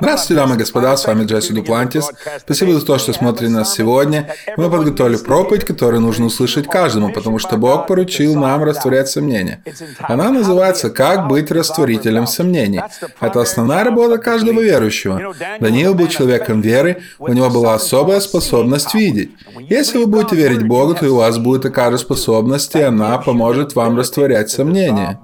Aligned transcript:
Здравствуйте, 0.00 0.34
дамы 0.34 0.56
и 0.56 0.58
господа, 0.58 0.96
с 0.96 1.06
вами 1.06 1.24
Джесси 1.24 1.54
Дуплантис. 1.54 2.10
Спасибо 2.38 2.74
за 2.74 2.84
то, 2.84 2.98
что 2.98 3.12
смотрите 3.12 3.50
нас 3.52 3.72
сегодня. 3.72 4.34
Мы 4.56 4.70
подготовили 4.70 5.16
проповедь, 5.16 5.64
которую 5.64 6.02
нужно 6.02 6.26
услышать 6.26 6.66
каждому, 6.66 7.12
потому 7.12 7.38
что 7.38 7.56
Бог 7.56 7.86
поручил 7.86 8.34
нам 8.34 8.62
растворять 8.64 9.08
сомнения. 9.08 9.62
Она 10.00 10.30
называется 10.30 10.90
«Как 10.90 11.28
быть 11.28 11.50
растворителем 11.50 12.26
сомнений». 12.26 12.82
Это 13.20 13.40
основная 13.40 13.84
работа 13.84 14.18
каждого 14.18 14.60
верующего. 14.60 15.34
Даниил 15.60 15.94
был 15.94 16.08
человеком 16.08 16.60
веры, 16.60 17.02
у 17.18 17.32
него 17.32 17.48
была 17.48 17.74
особая 17.74 18.20
способность 18.20 18.94
видеть. 18.94 19.30
Если 19.58 19.98
вы 19.98 20.06
будете 20.06 20.36
верить 20.36 20.66
Богу, 20.66 20.94
то 20.94 21.06
у 21.06 21.16
вас 21.16 21.38
будет 21.38 21.62
такая 21.62 21.90
же 21.90 21.98
способность, 21.98 22.74
и 22.74 22.82
она 22.82 23.16
поможет 23.18 23.74
вам 23.74 23.96
растворять 23.96 24.50
сомнения. 24.50 25.18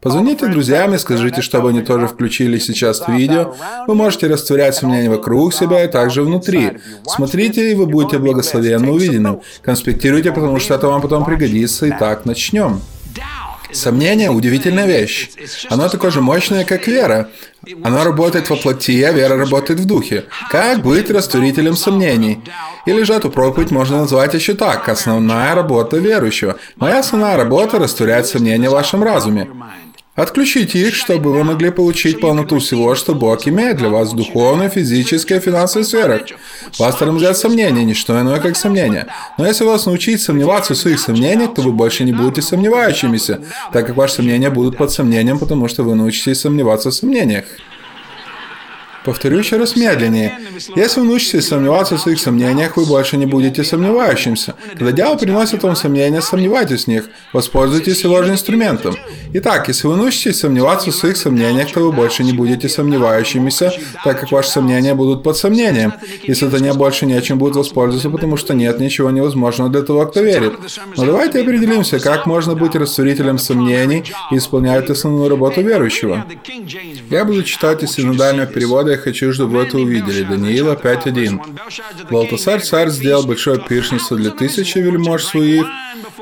Позвоните 0.00 0.48
друзьям 0.48 0.94
и 0.94 0.98
скажите, 0.98 1.40
чтобы 1.40 1.70
они 1.70 1.80
тоже 1.80 2.06
включили 2.08 2.58
сейчас 2.58 3.02
видео. 3.08 3.54
Вы 3.86 3.94
можете 3.94 4.26
растворять 4.26 4.74
сомнения 4.74 5.10
вокруг 5.10 5.54
себя 5.54 5.84
и 5.84 5.88
также 5.88 6.22
внутри. 6.22 6.78
Смотрите, 7.06 7.70
и 7.70 7.74
вы 7.74 7.86
будете 7.86 8.18
благословенно 8.18 8.90
увиденным. 8.92 9.40
Конспектируйте, 9.62 10.32
потому 10.32 10.58
что 10.60 10.74
это 10.74 10.88
вам 10.88 11.00
потом 11.02 11.24
пригодится. 11.24 11.88
Итак, 11.90 12.24
начнем. 12.24 12.80
Сомнение– 13.72 14.30
удивительная 14.30 14.86
вещь. 14.86 15.30
Оно 15.68 15.88
такое 15.88 16.12
же 16.12 16.20
мощное, 16.20 16.64
как 16.64 16.86
вера. 16.86 17.28
Оно 17.82 18.04
работает 18.04 18.48
во 18.48 18.56
плоти, 18.56 19.02
а 19.02 19.10
вера 19.12 19.36
работает 19.36 19.80
в 19.80 19.84
духе. 19.84 20.24
Как 20.48 20.80
быть 20.80 21.10
растворителем 21.10 21.74
сомнений? 21.74 22.40
Или 22.86 23.02
же 23.02 23.14
эту 23.14 23.30
проповедь 23.30 23.72
можно 23.72 23.98
назвать 23.98 24.34
еще 24.34 24.54
так– 24.54 24.88
основная 24.90 25.54
работа 25.54 25.96
верующего. 25.96 26.56
Моя 26.76 27.00
основная 27.00 27.36
работа– 27.36 27.78
растворять 27.80 28.28
сомнения 28.28 28.68
в 28.68 28.72
вашем 28.72 29.02
разуме. 29.02 29.48
Отключите 30.14 30.78
их, 30.78 30.94
чтобы 30.94 31.32
вы 31.32 31.42
могли 31.42 31.70
получить 31.70 32.20
полноту 32.20 32.60
всего, 32.60 32.94
что 32.94 33.16
Бог 33.16 33.48
имеет 33.48 33.78
для 33.78 33.88
вас 33.88 34.12
в 34.12 34.16
духовной, 34.16 34.68
физической 34.68 35.40
финансовой 35.40 35.84
сферах. 35.84 36.22
Вас 36.78 36.96
тормозят 36.96 37.36
сомнения, 37.36 37.84
не 37.84 37.94
что 37.94 38.20
иное, 38.20 38.38
как 38.38 38.56
сомнения. 38.56 39.08
Но 39.38 39.46
если 39.46 39.64
вас 39.64 39.86
научить 39.86 40.22
сомневаться 40.22 40.74
в 40.74 40.76
своих 40.76 41.00
сомнениях, 41.00 41.54
то 41.54 41.62
вы 41.62 41.72
больше 41.72 42.04
не 42.04 42.12
будете 42.12 42.42
сомневающимися, 42.42 43.40
так 43.72 43.88
как 43.88 43.96
ваши 43.96 44.14
сомнения 44.14 44.50
будут 44.50 44.76
под 44.76 44.92
сомнением, 44.92 45.40
потому 45.40 45.66
что 45.66 45.82
вы 45.82 45.96
научитесь 45.96 46.40
сомневаться 46.40 46.90
в 46.90 46.94
сомнениях. 46.94 47.46
Повторю 49.04 49.38
еще 49.38 49.56
раз 49.56 49.76
медленнее. 49.76 50.38
Если 50.76 51.00
вы 51.00 51.06
научитесь 51.06 51.48
сомневаться 51.48 51.96
в 51.96 52.00
своих 52.00 52.18
сомнениях, 52.18 52.76
вы 52.76 52.86
больше 52.86 53.16
не 53.16 53.26
будете 53.26 53.62
сомневающимся. 53.62 54.54
Когда 54.72 54.92
дьявол 54.92 55.18
приносит 55.18 55.62
вам 55.62 55.76
сомнения, 55.76 56.22
сомневайтесь 56.22 56.84
в 56.84 56.88
них. 56.88 57.04
Воспользуйтесь 57.32 58.02
его 58.02 58.22
же 58.22 58.32
инструментом. 58.32 58.96
Итак, 59.34 59.68
если 59.68 59.86
вы 59.88 59.96
научитесь 59.96 60.40
сомневаться 60.40 60.90
в 60.90 60.94
своих 60.94 61.16
сомнениях, 61.16 61.70
то 61.72 61.80
вы 61.80 61.92
больше 61.92 62.24
не 62.24 62.32
будете 62.32 62.68
сомневающимися, 62.68 63.72
так 64.04 64.20
как 64.20 64.32
ваши 64.32 64.50
сомнения 64.50 64.94
будут 64.94 65.22
под 65.22 65.36
сомнением. 65.36 65.92
И 66.22 66.32
сатане 66.32 66.72
больше 66.72 67.04
не 67.04 67.14
о 67.14 67.20
чем 67.20 67.38
будет 67.38 67.56
воспользоваться, 67.56 68.08
потому 68.08 68.36
что 68.38 68.54
нет 68.54 68.80
ничего 68.80 69.10
невозможного 69.10 69.70
для 69.70 69.82
того, 69.82 70.06
кто 70.06 70.22
верит. 70.22 70.54
Но 70.96 71.04
давайте 71.04 71.40
определимся, 71.40 71.98
как 71.98 72.26
можно 72.26 72.54
быть 72.54 72.74
растворителем 72.74 73.38
сомнений 73.38 74.04
и 74.30 74.36
исполнять 74.36 74.88
основную 74.88 75.28
работу 75.28 75.60
верующего. 75.60 76.24
Я 77.10 77.24
буду 77.24 77.42
читать 77.42 77.82
из 77.82 77.92
синодального 77.92 78.46
перевода 78.46 78.93
я 78.94 78.98
хочу, 78.98 79.32
чтобы 79.32 79.58
вы 79.58 79.62
это 79.64 79.78
увидели. 79.78 80.24
Даниила 80.24 80.74
5.1. 80.74 82.10
Валтасар 82.10 82.60
царь 82.60 82.90
сделал 82.90 83.26
большое 83.26 83.58
пиршество 83.58 84.16
для 84.16 84.30
тысячи 84.30 84.78
вельмож 84.78 85.24
своих, 85.24 85.66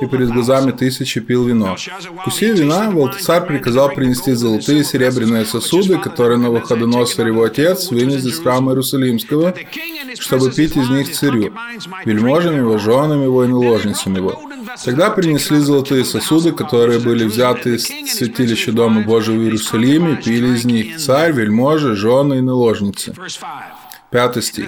и 0.03 0.07
перед 0.07 0.31
глазами 0.31 0.73
тысячи 0.73 1.21
пил 1.21 1.47
вино. 1.47 1.77
Вкусив 2.21 2.59
вина, 2.59 2.91
Валтасар 2.91 3.47
приказал 3.47 3.91
принести 3.91 4.33
золотые 4.33 4.81
и 4.81 4.85
серебряные 4.85 5.45
сосуды, 5.45 5.99
которые 5.99 6.39
на 6.39 6.45
Навуходоносор 6.45 7.27
его 7.27 7.45
отец 7.45 7.91
вынес 7.91 8.25
из 8.25 8.39
храма 8.41 8.73
Иерусалимского, 8.73 9.55
чтобы 10.19 10.51
пить 10.51 10.77
из 10.77 10.89
них 10.91 11.13
царю, 11.13 11.53
вельможам 12.05 12.57
его, 12.57 12.79
женам 12.79 13.23
его 13.23 13.45
и 13.45 13.49
наложницам 13.49 14.17
его. 14.17 14.41
Тогда 14.85 15.11
принесли 15.11 15.59
золотые 15.59 16.05
сосуды, 16.05 16.53
которые 16.53 16.99
были 16.99 17.25
взяты 17.25 17.77
из 17.77 17.87
святилища 17.87 18.73
Дома 18.73 19.03
Божьего 19.03 19.37
в 19.37 19.43
Иерусалиме, 19.43 20.17
пили 20.17 20.57
из 20.57 20.65
них 20.65 20.99
царь, 20.99 21.33
вельможи, 21.33 21.95
жены 21.95 22.39
и 22.39 22.41
наложницы. 22.41 23.15
Пятый 24.13 24.43
стих. 24.43 24.67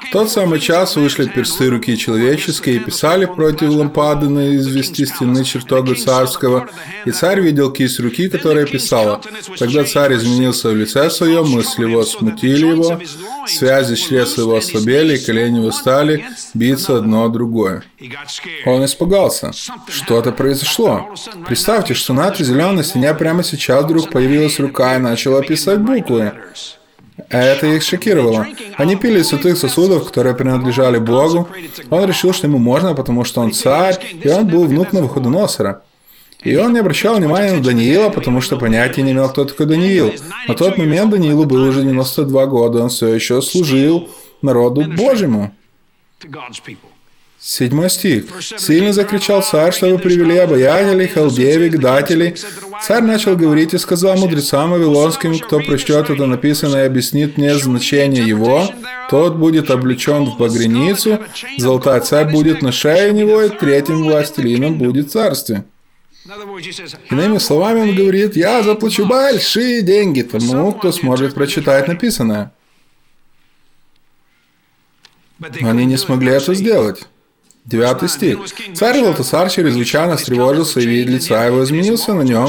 В 0.00 0.10
тот 0.12 0.30
самый 0.30 0.60
час 0.60 0.94
вышли 0.94 1.26
персты 1.26 1.68
руки 1.68 1.96
человеческие 1.96 2.76
и 2.76 2.78
писали 2.78 3.24
против 3.24 3.70
лампады 3.70 4.28
на 4.28 4.54
извести 4.54 5.04
стены 5.04 5.44
чертога 5.44 5.96
царского. 5.96 6.68
И 7.04 7.10
царь 7.10 7.40
видел 7.40 7.72
кисть 7.72 7.98
руки, 7.98 8.28
которая 8.28 8.66
писала. 8.66 9.20
Тогда 9.58 9.82
царь 9.84 10.14
изменился 10.14 10.68
в 10.68 10.76
лице 10.76 11.10
своем, 11.10 11.48
мысли 11.48 11.82
его 11.82 12.04
смутили 12.04 12.66
его, 12.66 13.00
связи 13.46 13.96
чресла 13.96 14.44
его 14.44 14.56
ослабели, 14.56 15.16
и 15.16 15.24
колени 15.24 15.68
стали 15.70 16.24
биться 16.54 16.98
одно 16.98 17.24
о 17.24 17.28
другое. 17.28 17.82
Он 18.66 18.84
испугался. 18.84 19.50
Что-то 19.88 20.30
произошло. 20.30 21.12
Представьте, 21.46 21.94
что 21.94 22.12
на 22.12 22.28
этой 22.28 22.44
зеленой 22.44 22.84
стене 22.84 23.12
прямо 23.14 23.42
сейчас 23.42 23.84
вдруг 23.84 24.10
появилась 24.10 24.60
рука 24.60 24.94
и 24.94 24.98
начала 24.98 25.42
писать 25.42 25.80
буквы. 25.80 26.32
Это 27.28 27.66
их 27.66 27.82
шокировало. 27.82 28.46
Они 28.76 28.96
пили 28.96 29.20
из 29.20 29.28
святых 29.28 29.56
сосудов, 29.56 30.06
которые 30.06 30.34
принадлежали 30.34 30.98
Богу. 30.98 31.48
Он 31.90 32.04
решил, 32.06 32.32
что 32.32 32.46
ему 32.46 32.58
можно, 32.58 32.94
потому 32.94 33.24
что 33.24 33.40
он 33.40 33.52
царь, 33.52 33.98
и 34.22 34.28
он 34.28 34.46
был 34.46 34.66
внук 34.66 34.92
Навуходоносора. 34.92 35.82
И 36.42 36.54
он 36.56 36.72
не 36.74 36.78
обращал 36.78 37.16
внимания 37.16 37.52
на 37.52 37.62
Даниила, 37.62 38.10
потому 38.10 38.40
что 38.40 38.56
понятия 38.56 39.02
не 39.02 39.12
имел, 39.12 39.28
кто 39.28 39.44
такой 39.44 39.66
Даниил. 39.66 40.14
На 40.46 40.54
тот 40.54 40.78
момент 40.78 41.10
Даниилу 41.10 41.44
было 41.44 41.68
уже 41.68 41.82
92 41.82 42.46
года, 42.46 42.82
он 42.82 42.88
все 42.88 43.08
еще 43.08 43.42
служил 43.42 44.08
народу 44.42 44.84
Божьему. 44.84 45.52
Седьмой 47.38 47.90
стих. 47.90 48.24
«Сильно 48.40 48.92
закричал 48.92 49.42
царь, 49.42 49.72
чтобы 49.72 49.98
привели 49.98 50.38
обаятелей, 50.38 51.06
халдеев, 51.06 51.72
гадателей. 51.72 52.34
Царь 52.82 53.02
начал 53.02 53.36
говорить 53.36 53.74
и 53.74 53.78
сказал 53.78 54.16
мудрецам 54.16 54.70
вавилонским, 54.70 55.38
кто 55.38 55.60
прочтет 55.60 56.10
это 56.10 56.26
написанное 56.26 56.84
и 56.84 56.86
объяснит 56.86 57.36
мне 57.36 57.54
значение 57.56 58.26
его, 58.26 58.68
тот 59.10 59.36
будет 59.36 59.70
облечен 59.70 60.24
в 60.24 60.38
багряницу, 60.38 61.20
золотая 61.58 62.00
царь 62.00 62.32
будет 62.32 62.62
на 62.62 62.72
шее 62.72 63.12
него, 63.12 63.42
и 63.42 63.50
третьим 63.50 64.02
властелином 64.02 64.78
будет 64.78 65.12
царствие». 65.12 65.64
Иными 67.10 67.38
словами, 67.38 67.80
он 67.82 67.94
говорит, 67.94 68.34
я 68.34 68.62
заплачу 68.62 69.06
большие 69.06 69.82
деньги 69.82 70.22
тому, 70.22 70.72
кто 70.72 70.90
сможет 70.90 71.34
прочитать 71.34 71.86
написанное. 71.86 72.52
Но 75.38 75.70
они 75.70 75.84
не 75.84 75.96
смогли 75.96 76.32
это 76.32 76.54
сделать. 76.54 77.06
Девятый 77.66 78.08
стих. 78.08 78.38
Царь 78.76 79.00
Валтасар 79.00 79.50
чрезвычайно 79.50 80.16
встревожился, 80.16 80.78
и 80.78 80.86
вид 80.86 81.08
лица 81.08 81.46
его 81.46 81.64
изменился 81.64 82.14
на 82.14 82.22
нем, 82.22 82.48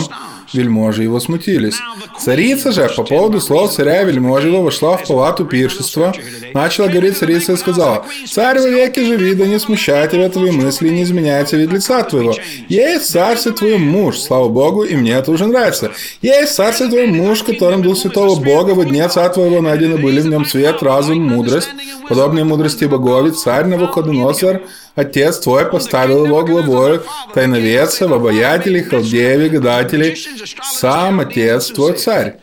вельможи 0.54 1.02
его 1.02 1.20
смутились. 1.20 1.78
Царица 2.20 2.72
же 2.72 2.88
по 2.96 3.04
поводу 3.04 3.42
слов 3.42 3.74
царя 3.74 4.04
вельможи 4.04 4.50
его 4.50 4.62
вошла 4.62 4.96
в 4.96 5.08
палату 5.08 5.46
пиршества, 5.46 6.14
начала 6.54 6.88
говорить 6.88 7.18
царица 7.18 7.54
и 7.54 7.58
сказала, 7.58 8.06
«Царь 8.28 8.60
во 8.60 8.68
веки 8.68 9.00
живи, 9.00 9.34
да 9.34 9.48
не 9.48 9.58
смущай 9.60 10.08
тебя 10.08 10.30
твои 10.30 10.52
мысли, 10.52 10.90
не 10.90 11.02
изменяйте 11.02 11.58
вид 11.58 11.72
лица 11.72 12.04
твоего. 12.04 12.36
Есть 12.70 13.10
царство 13.10 13.54
твой 13.54 13.80
муж, 13.80 14.20
слава 14.20 14.50
Богу, 14.50 14.84
и 14.84 14.96
мне 14.96 15.14
это 15.14 15.32
уже 15.32 15.48
нравится. 15.48 15.94
Есть 16.22 16.54
царство 16.54 16.88
твой 16.90 17.08
муж, 17.08 17.42
которым 17.42 17.82
дух 17.82 17.98
святого 17.98 18.40
Бога, 18.40 18.76
во 18.76 18.86
дне 18.86 19.10
царя 19.10 19.30
твоего 19.30 19.62
найдены 19.62 19.98
были 19.98 20.22
в 20.22 20.28
нем 20.28 20.46
свет, 20.46 20.84
разум, 20.84 21.24
мудрость, 21.24 21.70
подобные 22.08 22.46
мудрости 22.46 22.86
богови, 22.86 23.32
царь 23.32 23.66
Навуходоносор, 23.66 24.62
Отец 24.98 25.38
твой 25.38 25.66
поставил 25.68 26.26
его 26.26 26.44
главой 26.44 27.02
тайновеца, 27.36 28.08
в 28.08 28.14
обаятелей, 28.14 28.82
халдееве, 28.82 29.50
гадателей, 29.50 30.18
сам 30.64 31.20
Отец 31.20 31.68
твой 31.68 31.94
царь. 31.94 32.38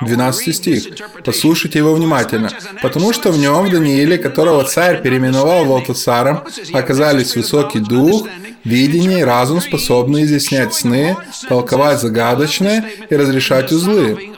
12 0.00 0.56
стих. 0.56 0.84
Послушайте 1.24 1.80
его 1.80 1.94
внимательно. 1.94 2.50
«Потому 2.80 3.12
что 3.12 3.30
в 3.32 3.38
нем, 3.38 3.66
в 3.66 3.70
Данииле, 3.70 4.18
которого 4.18 4.64
царь 4.64 5.02
переименовал 5.02 5.64
Валтасаром, 5.64 6.44
оказались 6.72 7.36
высокий 7.36 7.80
дух, 7.80 8.26
видение 8.64 9.20
и 9.20 9.24
разум, 9.24 9.60
способные 9.60 10.24
изъяснять 10.24 10.74
сны, 10.74 11.16
толковать 11.48 12.00
загадочное 12.00 12.84
и 13.10 13.16
разрешать 13.16 13.72
узлы». 13.72 14.32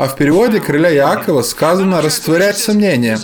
А 0.00 0.06
в 0.06 0.16
переводе 0.16 0.60
короля 0.60 0.88
Якова 0.88 1.42
сказано 1.42 2.00
«растворять 2.00 2.56
сомнения», 2.56 3.18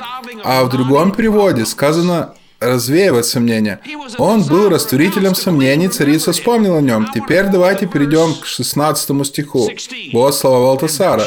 а 0.44 0.62
в 0.62 0.68
другом 0.68 1.12
переводе 1.12 1.64
сказано 1.64 2.34
развеивать 2.60 3.26
сомнения. 3.26 3.80
Он 4.18 4.42
был 4.42 4.68
растворителем 4.68 5.34
сомнений, 5.34 5.88
царица 5.88 6.32
вспомнила 6.32 6.78
о 6.78 6.82
нем. 6.82 7.08
Теперь 7.14 7.46
давайте 7.46 7.86
перейдем 7.86 8.34
к 8.34 8.46
16 8.46 9.26
стиху. 9.26 9.70
Вот 10.12 10.34
слова 10.34 10.58
Валтасара. 10.58 11.26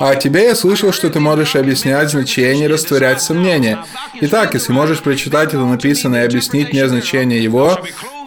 «А 0.00 0.14
тебе 0.14 0.44
я 0.44 0.54
слышал, 0.54 0.92
что 0.92 1.10
ты 1.10 1.20
можешь 1.20 1.56
объяснять 1.56 2.10
значение 2.10 2.66
и 2.66 2.68
растворять 2.68 3.20
сомнения. 3.20 3.84
Итак, 4.20 4.54
если 4.54 4.72
можешь 4.72 5.00
прочитать 5.00 5.48
это 5.48 5.64
написанное 5.64 6.22
и 6.22 6.26
объяснить 6.26 6.72
мне 6.72 6.88
значение 6.88 7.42
его, 7.42 7.78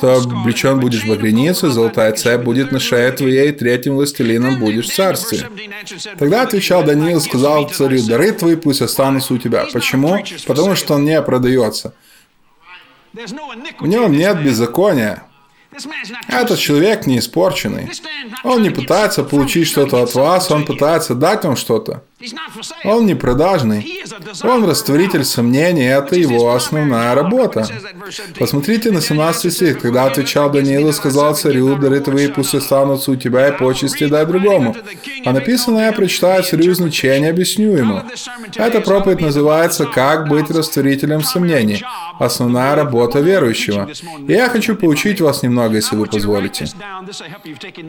то 0.02 0.16
облечен 0.16 0.80
будешь 0.80 1.04
в 1.04 1.18
границу, 1.18 1.70
золотая 1.70 2.12
цепь 2.14 2.42
будет 2.42 2.72
на 2.72 2.80
шее 2.80 3.12
твоей, 3.12 3.50
и 3.50 3.52
третьим 3.52 3.96
властелином 3.96 4.60
будешь 4.60 4.88
в 4.90 4.96
царстве. 4.96 5.48
Тогда 6.18 6.42
отвечал 6.42 6.84
Даниил, 6.84 7.22
сказал 7.22 7.70
царю, 7.70 8.02
дары 8.04 8.32
твои 8.32 8.56
пусть 8.56 8.82
останутся 8.82 9.36
у 9.36 9.38
тебя. 9.38 9.68
Почему? 9.72 10.18
Потому 10.48 10.76
что 10.76 10.96
он 10.96 11.06
не 11.06 11.22
продается. 11.22 11.94
В 13.14 13.88
нем 13.88 14.12
нет 14.12 14.44
беззакония. 14.44 15.24
Этот 16.28 16.60
человек 16.60 17.08
не 17.08 17.20
испорченный. 17.20 17.90
Он 18.44 18.62
не 18.62 18.70
пытается 18.70 19.24
получить 19.24 19.68
что-то 19.68 20.04
от 20.04 20.14
вас, 20.16 20.52
он 20.52 20.66
пытается 20.66 21.16
дать 21.16 21.44
вам 21.46 21.56
что-то. 21.56 22.04
Он 22.84 23.06
не 23.06 23.16
продажный. 23.16 24.04
Он 24.44 24.66
растворитель 24.66 25.24
сомнений, 25.24 25.86
это 25.86 26.16
его 26.16 26.54
основная 26.54 27.16
работа. 27.16 27.68
Посмотрите 28.38 28.92
на 28.92 29.02
17 29.02 29.54
стих. 29.54 29.80
Когда 29.80 30.06
отвечал 30.06 30.50
Даниил 30.52 30.90
и 30.90 30.94
сказал 30.94 31.36
царю, 31.36 31.76
дары 31.76 32.00
твои 32.00 32.28
пусть 32.28 32.56
останутся 32.56 33.12
у 33.12 33.16
тебя 33.16 33.48
и 33.48 33.58
почести 33.58 34.06
дай 34.06 34.26
другому. 34.26 34.76
А 35.26 35.32
написано, 35.32 35.80
я 35.80 35.92
прочитаю 35.92 36.44
царю 36.44 36.74
значение, 36.74 37.30
объясню 37.30 37.76
ему. 37.76 38.02
Эта 38.56 38.82
проповедь 38.82 39.22
называется 39.22 39.86
«Как 39.86 40.28
быть 40.28 40.50
растворителем 40.50 41.24
сомнений». 41.24 41.84
Основная 42.20 42.76
работа 42.76 43.20
верующего. 43.20 43.90
И 44.28 44.34
я 44.34 44.50
хочу 44.50 44.76
поучить 44.76 45.22
вас 45.22 45.42
немного, 45.42 45.76
если 45.76 45.96
вы 45.96 46.06
позволите. 46.06 46.68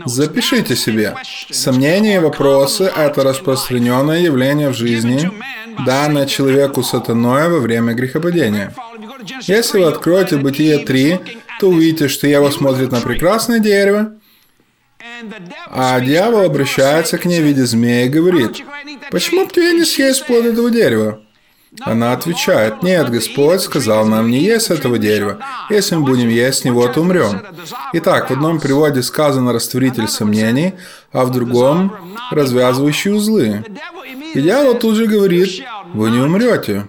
Запишите 0.06 0.76
себе. 0.76 1.14
Сомнения 1.50 2.16
и 2.16 2.18
вопросы– 2.18 2.84
это 2.96 3.24
распространенное 3.24 4.21
явление 4.22 4.70
в 4.70 4.74
жизни, 4.74 5.30
данное 5.86 6.26
человеку 6.26 6.82
сатаной 6.82 7.48
во 7.48 7.58
время 7.58 7.94
грехопадения. 7.94 8.74
Если 9.42 9.78
вы 9.78 9.84
откроете 9.86 10.36
Бытие 10.36 10.78
3, 10.78 11.18
то 11.60 11.68
увидите, 11.68 12.08
что 12.08 12.26
Ева 12.26 12.50
смотрит 12.50 12.90
на 12.90 13.00
прекрасное 13.00 13.60
дерево, 13.60 14.14
а 15.70 16.00
дьявол 16.00 16.42
обращается 16.42 17.18
к 17.18 17.24
ней 17.24 17.40
в 17.40 17.44
виде 17.44 17.64
змеи 17.64 18.06
и 18.06 18.08
говорит, 18.08 18.62
«Почему 19.10 19.44
бы 19.46 19.52
тебе 19.52 19.72
не 19.72 19.84
съесть 19.84 20.26
плод 20.26 20.44
этого 20.44 20.70
дерева?» 20.70 21.20
Она 21.80 22.12
отвечает, 22.12 22.82
«Нет, 22.82 23.08
Господь 23.08 23.62
сказал 23.62 24.06
нам 24.06 24.30
не 24.30 24.40
есть 24.40 24.70
этого 24.70 24.98
дерева. 24.98 25.38
Если 25.70 25.96
мы 25.96 26.04
будем 26.04 26.28
есть 26.28 26.64
него, 26.66 26.86
то 26.88 27.00
умрем». 27.00 27.42
Итак, 27.94 28.28
в 28.28 28.32
одном 28.32 28.60
переводе 28.60 29.02
сказано 29.02 29.52
«растворитель 29.52 30.06
сомнений», 30.06 30.74
а 31.12 31.24
в 31.24 31.32
другом 31.32 31.96
«развязывающий 32.30 33.12
узлы». 33.12 33.64
И 34.34 34.40
дьявол 34.40 34.74
тут 34.74 34.96
же 34.96 35.06
говорит, 35.06 35.64
«Вы 35.94 36.10
не 36.10 36.18
умрете». 36.18 36.86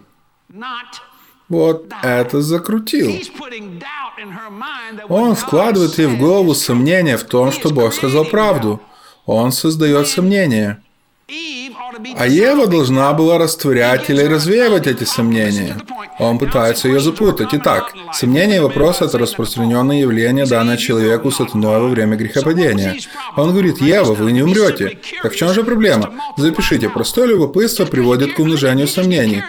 Вот 1.48 1.86
это 2.02 2.42
закрутил. 2.42 3.22
Он 5.08 5.36
вкладывает 5.36 5.98
ей 5.98 6.08
в 6.08 6.18
голову 6.18 6.56
сомнение 6.56 7.18
в 7.18 7.24
том, 7.24 7.52
что 7.52 7.70
Бог 7.70 7.94
сказал 7.94 8.26
правду. 8.26 8.82
Он 9.26 9.52
создает 9.52 10.08
сомнения. 10.08 10.82
А 12.18 12.28
Ева 12.28 12.68
должна 12.68 13.14
была 13.14 13.38
растворять 13.38 14.10
или 14.10 14.24
развеивать 14.24 14.88
эти 14.88 15.04
сомнения. 15.04 15.76
Он 16.20 16.40
пытается 16.40 16.88
ее 16.88 17.00
запутать. 17.00 17.50
Итак, 17.54 17.94
сомнения 18.14 18.58
и 18.58 18.60
вопросы– 18.60 19.04
это 19.06 19.18
распространенное 19.18 20.02
явление, 20.02 20.46
данное 20.46 20.78
человеку 20.78 21.32
сатаной 21.32 21.80
во 21.80 21.88
время 21.88 22.16
грехопадения. 22.16 22.96
Он 23.36 23.52
говорит, 23.52 23.82
Ева, 23.82 24.14
вы 24.14 24.32
не 24.32 24.42
умрете. 24.42 25.00
Так 25.22 25.34
в 25.34 25.36
чем 25.36 25.54
же 25.54 25.64
проблема? 25.64 26.14
Запишите, 26.38 26.90
простое 26.90 27.28
любопытство 27.28 27.86
приводит 27.86 28.34
к 28.34 28.40
умножению 28.40 28.88
сомнений. 28.88 29.44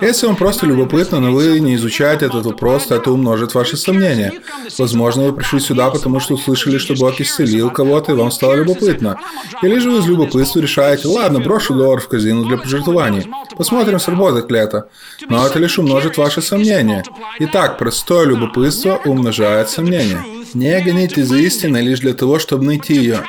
Если 0.00 0.26
вам 0.26 0.36
просто 0.36 0.66
любопытно, 0.66 1.20
но 1.20 1.32
вы 1.32 1.60
не 1.60 1.74
изучаете 1.74 2.26
этот 2.26 2.46
вопрос, 2.46 2.86
то 2.86 2.96
это 2.96 3.10
умножит 3.10 3.54
ваши 3.54 3.76
сомнения. 3.76 4.32
Возможно, 4.78 5.24
вы 5.24 5.32
пришли 5.32 5.60
сюда, 5.60 5.90
потому 5.90 6.20
что 6.20 6.34
услышали, 6.34 6.78
что 6.78 6.94
Бог 6.94 7.20
исцелил 7.20 7.70
кого-то, 7.70 8.12
и 8.12 8.14
вам 8.14 8.30
стало 8.30 8.54
любопытно. 8.54 9.18
Или 9.62 9.78
же 9.78 9.90
вы 9.90 9.98
из 9.98 10.06
любопытства 10.06 10.60
решаете, 10.60 11.08
ладно, 11.08 11.40
брошу 11.40 11.74
доллар 11.90 12.00
в 12.00 12.08
казину 12.08 12.44
для 12.44 12.56
пожертвований. 12.56 13.26
Посмотрим, 13.56 13.98
сработает 13.98 14.50
ли 14.50 14.58
это. 14.58 14.88
Но 15.28 15.46
это 15.46 15.58
лишь 15.58 15.78
умножит 15.78 16.16
ваши 16.18 16.42
сомнения. 16.42 17.02
Итак, 17.40 17.78
простое 17.78 18.26
любопытство 18.26 19.00
умножает 19.04 19.68
сомнения. 19.68 20.22
Не 20.54 20.80
гоните 20.80 21.24
за 21.24 21.36
истиной 21.36 21.82
лишь 21.82 22.00
для 22.00 22.14
того, 22.14 22.38
чтобы 22.38 22.64
найти 22.64 22.94
ее, 22.94 23.24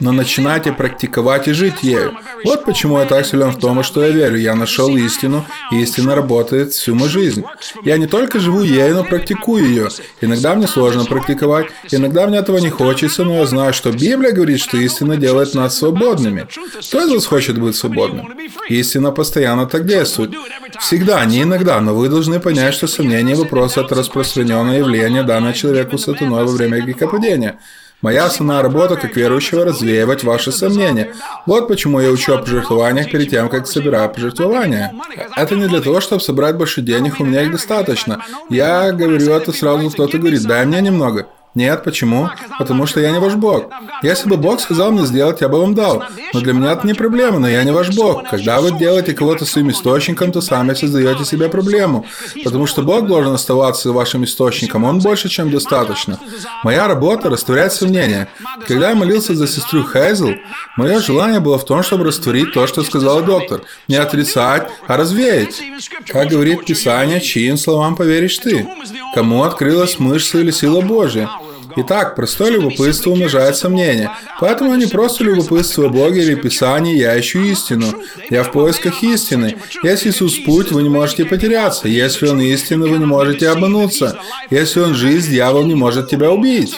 но 0.00 0.12
начинайте 0.12 0.72
практиковать 0.72 1.48
и 1.48 1.52
жить 1.52 1.82
ею. 1.82 2.16
Вот 2.44 2.64
почему 2.64 2.98
я 2.98 3.04
так 3.04 3.26
силен 3.26 3.50
в 3.50 3.58
том, 3.58 3.82
что 3.82 4.04
я 4.04 4.10
верю. 4.10 4.36
Я 4.38 4.54
нашел 4.54 4.94
истину, 4.96 5.44
и 5.70 5.80
истина 5.80 6.14
работает 6.14 6.72
всю 6.72 6.94
мою 6.94 7.08
жизнь. 7.08 7.44
Я 7.84 7.96
не 7.96 8.06
только 8.06 8.40
живу 8.40 8.62
ею, 8.62 8.94
но 8.94 9.04
практикую 9.04 9.68
ее. 9.68 9.88
Иногда 10.20 10.54
мне 10.54 10.66
сложно 10.66 11.04
практиковать, 11.04 11.66
иногда 11.90 12.26
мне 12.26 12.38
этого 12.38 12.58
не 12.58 12.70
хочется, 12.70 13.24
но 13.24 13.36
я 13.36 13.46
знаю, 13.46 13.72
что 13.72 13.92
Библия 13.92 14.32
говорит, 14.32 14.60
что 14.60 14.76
истина 14.76 15.16
делает 15.16 15.54
нас 15.54 15.78
свободными. 15.78 16.46
Кто 16.88 17.04
из 17.04 17.12
вас 17.12 17.26
хочет 17.26 17.58
быть 17.58 17.76
свободным? 17.76 18.28
Истина 18.68 19.10
постоянно 19.10 19.66
так 19.66 19.86
действует. 19.86 20.32
Всегда, 20.80 21.24
не 21.24 21.42
иногда, 21.42 21.80
но 21.80 21.94
вы 21.94 22.08
должны 22.08 22.40
понять, 22.40 22.74
что 22.74 22.86
сомнение 22.86 23.36
вопроса– 23.36 23.80
это 23.82 23.94
распространенное 23.94 24.78
явление, 24.78 25.22
данное 25.22 25.52
человеку 25.52 25.98
сатаной 25.98 26.44
во 26.44 26.52
время 26.52 26.63
время 26.68 26.84
грехопадения. 26.84 27.58
Моя 28.02 28.26
основная 28.26 28.62
работа 28.62 28.96
как 28.96 29.16
верующего– 29.16 29.64
развеивать 29.64 30.24
ваши 30.24 30.52
сомнения. 30.52 31.14
Вот 31.46 31.68
почему 31.68 32.00
я 32.00 32.10
учу 32.10 32.34
о 32.34 32.38
пожертвованиях 32.38 33.10
перед 33.10 33.30
тем, 33.30 33.48
как 33.48 33.66
собираю 33.66 34.10
пожертвования. 34.10 34.92
Это 35.36 35.54
не 35.54 35.68
для 35.68 35.80
того, 35.80 36.00
чтобы 36.00 36.20
собрать 36.20 36.56
больше 36.56 36.82
денег, 36.82 37.18
у 37.18 37.24
меня 37.24 37.42
их 37.42 37.52
достаточно. 37.52 38.22
Я 38.50 38.92
говорю 38.92 39.18
это 39.32 39.52
сразу, 39.52 39.90
кто-то 39.90 40.18
говорит, 40.18 40.42
дай 40.42 40.66
мне 40.66 40.82
немного. 40.82 41.28
Нет, 41.54 41.84
почему? 41.84 42.28
Потому 42.58 42.86
что 42.86 42.98
я 43.00 43.12
не 43.12 43.20
ваш 43.20 43.34
Бог. 43.34 43.70
Если 44.02 44.28
бы 44.28 44.36
Бог 44.36 44.60
сказал 44.60 44.90
мне 44.90 45.06
сделать, 45.06 45.40
я 45.40 45.48
бы 45.48 45.60
вам 45.60 45.74
дал. 45.74 46.02
Но 46.32 46.40
для 46.40 46.52
меня 46.52 46.72
это 46.72 46.84
не 46.84 46.94
проблема, 46.94 47.38
но 47.38 47.48
я 47.48 47.62
не 47.62 47.70
ваш 47.70 47.94
Бог. 47.94 48.28
Когда 48.28 48.60
вы 48.60 48.76
делаете 48.76 49.12
кого-то 49.12 49.44
своим 49.44 49.70
источником, 49.70 50.32
то 50.32 50.40
сами 50.40 50.74
создаете 50.74 51.24
себе 51.24 51.48
проблему. 51.48 52.06
Потому 52.42 52.66
что 52.66 52.82
Бог 52.82 53.06
должен 53.06 53.32
оставаться 53.32 53.92
вашим 53.92 54.24
источником. 54.24 54.84
Он 54.84 54.98
больше, 54.98 55.28
чем 55.28 55.50
достаточно. 55.50 56.18
Моя 56.64 56.88
работа– 56.88 57.30
растворять 57.30 57.72
сомнения. 57.72 58.28
Когда 58.66 58.90
я 58.90 58.96
молился 58.96 59.36
за 59.36 59.46
сестру 59.46 59.84
Хейзл, 59.84 60.32
мое 60.76 60.98
желание 60.98 61.38
было 61.38 61.58
в 61.58 61.64
том, 61.64 61.84
чтобы 61.84 62.04
растворить 62.04 62.52
то, 62.52 62.66
что 62.66 62.82
сказал 62.82 63.22
доктор. 63.22 63.62
Не 63.86 63.96
отрицать, 63.96 64.68
а 64.88 64.96
развеять. 64.96 65.62
Как 66.08 66.28
говорит 66.28 66.66
Писание, 66.66 67.20
чьим 67.20 67.56
словам 67.56 67.94
поверишь 67.94 68.38
ты? 68.38 68.66
Кому 69.14 69.44
открылась 69.44 70.00
мышца 70.00 70.40
или 70.40 70.50
сила 70.50 70.80
Божья? 70.80 71.30
Итак, 71.76 72.14
простое 72.14 72.50
любопытство 72.50 73.10
умножает 73.10 73.56
сомнения. 73.56 74.10
Поэтому 74.40 74.74
не 74.74 74.86
просто 74.86 75.24
любопытство 75.24 75.88
Бога 75.88 76.16
или 76.16 76.34
Писания, 76.34 76.94
я 76.94 77.18
ищу 77.18 77.40
истину. 77.40 77.86
Я 78.30 78.42
в 78.44 78.52
поисках 78.52 79.02
истины. 79.02 79.56
Если 79.82 80.10
Иисус 80.10 80.38
путь, 80.38 80.70
вы 80.70 80.82
не 80.82 80.88
можете 80.88 81.24
потеряться. 81.24 81.88
Если 81.88 82.26
Он 82.26 82.40
истина, 82.40 82.86
вы 82.86 82.98
не 82.98 83.06
можете 83.06 83.48
обмануться. 83.48 84.18
Если 84.50 84.80
Он 84.80 84.94
жизнь, 84.94 85.30
дьявол 85.30 85.64
не 85.64 85.74
может 85.74 86.08
тебя 86.08 86.30
убить. 86.30 86.76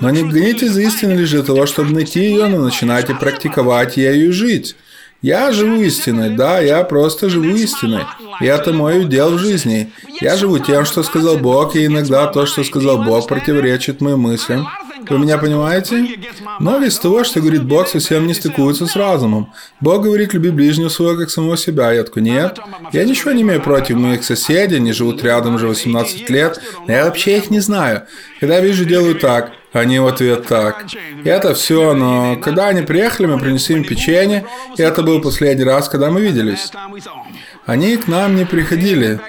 Но 0.00 0.10
не 0.10 0.22
гонитесь 0.22 0.70
за 0.70 0.82
истиной 0.82 1.16
лишь 1.16 1.30
для 1.30 1.42
того, 1.42 1.66
чтобы 1.66 1.92
найти 1.92 2.20
ее, 2.20 2.46
но 2.46 2.58
начинайте 2.58 3.14
практиковать 3.14 3.96
ею 3.96 4.28
и 4.28 4.32
жить. 4.32 4.76
Я 5.22 5.52
живу 5.52 5.82
истиной, 5.82 6.30
да, 6.30 6.60
я 6.60 6.82
просто 6.82 7.28
живу 7.28 7.44
истиной. 7.44 8.04
И 8.40 8.46
это 8.46 8.72
мой 8.72 9.00
удел 9.00 9.32
в 9.32 9.38
жизни. 9.38 9.92
Я 10.20 10.36
живу 10.36 10.58
тем, 10.58 10.86
что 10.86 11.02
сказал 11.02 11.36
Бог, 11.36 11.76
и 11.76 11.84
иногда 11.84 12.26
то, 12.26 12.46
что 12.46 12.64
сказал 12.64 13.02
Бог, 13.04 13.28
противоречит 13.28 14.00
моим 14.00 14.20
мыслям. 14.20 14.66
Вы 15.08 15.18
меня 15.18 15.38
понимаете? 15.38 16.06
Но 16.58 16.82
из 16.82 16.98
того, 16.98 17.24
что 17.24 17.40
говорит 17.40 17.64
Бог, 17.64 17.88
совсем 17.88 18.26
не 18.26 18.34
стыкуется 18.34 18.86
с 18.86 18.96
разумом. 18.96 19.52
Бог 19.80 20.04
говорит, 20.04 20.32
люби 20.32 20.50
ближнего 20.50 20.88
своего, 20.88 21.18
как 21.18 21.30
самого 21.30 21.56
себя. 21.56 21.92
Я 21.92 22.04
такой, 22.04 22.22
нет. 22.22 22.58
Я 22.92 23.04
ничего 23.04 23.32
не 23.32 23.42
имею 23.42 23.60
против 23.60 23.96
моих 23.96 24.24
соседей, 24.24 24.76
они 24.76 24.92
живут 24.92 25.22
рядом 25.22 25.56
уже 25.56 25.66
18 25.66 26.30
лет, 26.30 26.60
но 26.86 26.92
я 26.92 27.04
вообще 27.04 27.38
их 27.38 27.50
не 27.50 27.60
знаю. 27.60 28.06
Когда 28.40 28.60
вижу, 28.60 28.84
делаю 28.84 29.16
так. 29.16 29.52
Они 29.72 30.00
в 30.00 30.06
ответ 30.06 30.46
так. 30.46 30.84
Это 31.24 31.54
все, 31.54 31.94
но 31.94 32.36
когда 32.36 32.68
они 32.68 32.82
приехали, 32.82 33.26
мы 33.26 33.38
принесли 33.38 33.76
им 33.76 33.84
печенье, 33.84 34.44
и 34.76 34.82
это 34.82 35.02
был 35.02 35.20
последний 35.20 35.64
раз, 35.64 35.88
когда 35.88 36.10
мы 36.10 36.20
виделись. 36.20 36.72
Они 37.70 37.96
к 37.96 38.08
нам 38.08 38.34
не 38.34 38.44
приходили. 38.44 39.20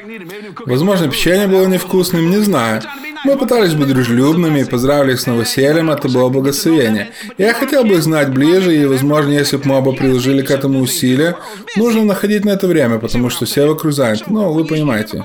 Возможно, 0.66 1.08
печенье 1.08 1.46
было 1.46 1.68
невкусным, 1.68 2.32
не 2.32 2.38
знаю. 2.38 2.82
Мы 3.24 3.38
пытались 3.38 3.76
быть 3.76 3.88
дружелюбными 3.88 4.64
поздравили 4.64 5.14
их 5.14 5.20
с 5.20 5.28
новосельем, 5.28 5.92
это 5.92 6.10
было 6.10 6.30
благословение. 6.30 7.12
Я 7.38 7.54
хотел 7.54 7.84
бы 7.84 7.94
их 7.94 8.02
знать 8.02 8.30
ближе, 8.30 8.76
и, 8.76 8.86
возможно, 8.86 9.32
если 9.32 9.58
бы 9.58 9.68
мы 9.68 9.78
оба 9.78 9.92
приложили 9.92 10.42
к 10.42 10.50
этому 10.50 10.80
усилия, 10.80 11.38
нужно 11.76 12.04
находить 12.04 12.44
на 12.44 12.52
это 12.52 12.66
время, 12.66 12.98
потому 12.98 13.30
что 13.30 13.46
все 13.46 13.68
вокруг 13.68 13.94
заняты. 13.94 14.24
Ну, 14.28 14.52
вы 14.52 14.66
понимаете. 14.66 15.24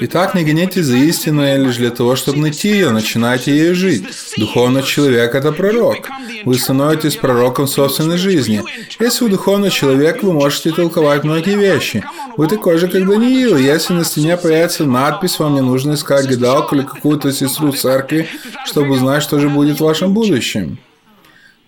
Итак, 0.00 0.34
не 0.34 0.44
гонитесь 0.44 0.86
за 0.86 0.96
истиной 0.96 1.58
лишь 1.58 1.76
для 1.76 1.90
того, 1.90 2.16
чтобы 2.16 2.38
найти 2.38 2.70
ее, 2.70 2.90
начинайте 2.90 3.56
ею 3.56 3.76
жить. 3.76 4.04
Духовный 4.36 4.82
человек– 4.82 5.32
это 5.36 5.52
пророк. 5.52 6.08
Вы 6.44 6.54
становитесь 6.56 7.14
пророком 7.14 7.68
собственной 7.68 8.16
жизни. 8.16 8.62
Если 8.98 9.24
вы 9.24 9.30
духовный 9.30 9.70
человек, 9.70 10.24
вы 10.24 10.32
можете 10.32 10.72
толковать 10.72 11.22
многие 11.22 11.56
вещи. 11.56 12.02
Вы 12.36 12.46
такой 12.48 12.78
же, 12.78 12.88
как 12.88 13.06
Даниил. 13.06 13.56
Если 13.56 13.92
на 13.94 14.04
стене 14.04 14.36
появится 14.36 14.84
надпись, 14.84 15.38
вам 15.38 15.54
не 15.54 15.60
нужно 15.60 15.94
искать 15.94 16.28
гадалку 16.28 16.74
или 16.76 16.82
какую-то 16.82 17.32
сестру 17.32 17.72
церкви, 17.72 18.28
чтобы 18.64 18.92
узнать, 18.92 19.22
что 19.22 19.38
же 19.38 19.48
будет 19.48 19.78
в 19.78 19.84
вашем 19.84 20.14
будущем. 20.14 20.78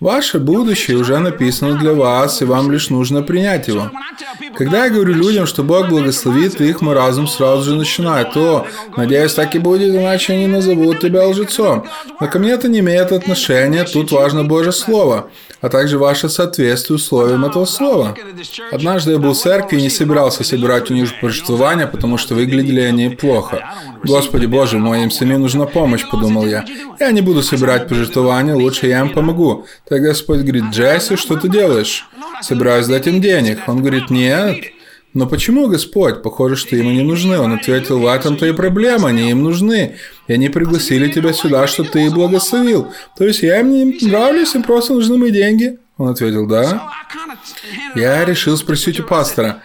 Ваше 0.04 0.38
будущее 0.38 0.98
уже 0.98 1.18
написано 1.18 1.78
для 1.78 1.94
вас, 1.94 2.42
и 2.42 2.44
вам 2.44 2.70
лишь 2.70 2.90
нужно 2.90 3.22
принять 3.22 3.68
его. 3.68 3.90
Когда 4.54 4.84
я 4.84 4.90
говорю 4.90 5.14
людям, 5.14 5.46
что 5.46 5.62
Бог 5.62 5.88
благословит 5.88 6.60
их, 6.60 6.82
мой 6.82 6.94
разум 6.94 7.26
сразу 7.26 7.62
же 7.62 7.74
начинает. 7.74 8.36
О, 8.36 8.66
надеюсь, 8.98 9.32
так 9.32 9.54
и 9.54 9.58
будет, 9.58 9.94
иначе 9.94 10.34
они 10.34 10.46
назовут 10.46 11.00
тебя 11.00 11.26
лжецом. 11.26 11.86
Но 12.20 12.26
ко 12.26 12.38
мне 12.38 12.50
это 12.50 12.68
не 12.68 12.80
имеет 12.80 13.12
отношения, 13.12 13.84
тут 13.84 14.12
важно 14.12 14.44
Божье 14.44 14.72
Слово 14.72 15.30
а 15.64 15.70
также 15.70 15.96
ваше 15.96 16.28
соответствие 16.28 16.96
условиям 16.96 17.42
этого 17.46 17.64
слова. 17.64 18.14
Однажды 18.70 19.12
я 19.12 19.18
был 19.18 19.32
в 19.32 19.38
церкви 19.38 19.78
и 19.78 19.82
не 19.82 19.88
собирался 19.88 20.44
собирать 20.44 20.90
у 20.90 20.94
них 20.94 21.18
пожертвования, 21.22 21.86
потому 21.86 22.18
что 22.18 22.34
выглядели 22.34 22.82
они 22.82 23.08
плохо. 23.08 23.64
Господи 24.04 24.44
Боже 24.44 24.76
мой, 24.76 25.02
им 25.02 25.10
самим 25.10 25.40
нужна 25.40 25.64
помощь, 25.64 26.04
подумал 26.10 26.44
я. 26.44 26.66
Я 27.00 27.12
не 27.12 27.22
буду 27.22 27.42
собирать 27.42 27.88
пожертвования, 27.88 28.54
лучше 28.54 28.88
я 28.88 29.00
им 29.00 29.08
помогу. 29.08 29.64
Тогда 29.94 30.08
Господь 30.08 30.40
говорит, 30.40 30.64
Джесси, 30.72 31.14
что 31.14 31.36
ты 31.36 31.48
делаешь? 31.48 32.04
Собираюсь 32.42 32.88
дать 32.88 33.06
им 33.06 33.20
денег. 33.20 33.60
Он 33.68 33.78
говорит, 33.78 34.10
нет, 34.10 34.56
но 35.12 35.28
почему 35.28 35.68
Господь? 35.68 36.20
Похоже, 36.20 36.56
что 36.56 36.74
ему 36.74 36.90
не 36.90 37.02
нужны. 37.02 37.38
Он 37.38 37.52
ответил, 37.52 38.00
в 38.00 38.06
этом-то 38.08 38.44
и 38.44 38.52
проблема, 38.52 39.10
они 39.10 39.30
им 39.30 39.44
нужны. 39.44 39.94
И 40.26 40.32
они 40.32 40.48
пригласили 40.48 41.12
тебя 41.12 41.32
сюда, 41.32 41.68
что 41.68 41.84
ты 41.84 42.06
их 42.06 42.12
благословил. 42.12 42.92
То 43.16 43.24
есть 43.24 43.44
я 43.44 43.60
им 43.60 43.70
не 43.70 43.84
нравлюсь, 44.08 44.56
им 44.56 44.64
просто 44.64 44.94
нужны 44.94 45.16
мои 45.16 45.30
деньги. 45.30 45.78
Он 45.96 46.08
ответил, 46.08 46.46
да. 46.46 46.90
Я 47.94 48.24
решил 48.24 48.56
спросить 48.56 48.98
у 48.98 49.04
пастора, 49.04 49.62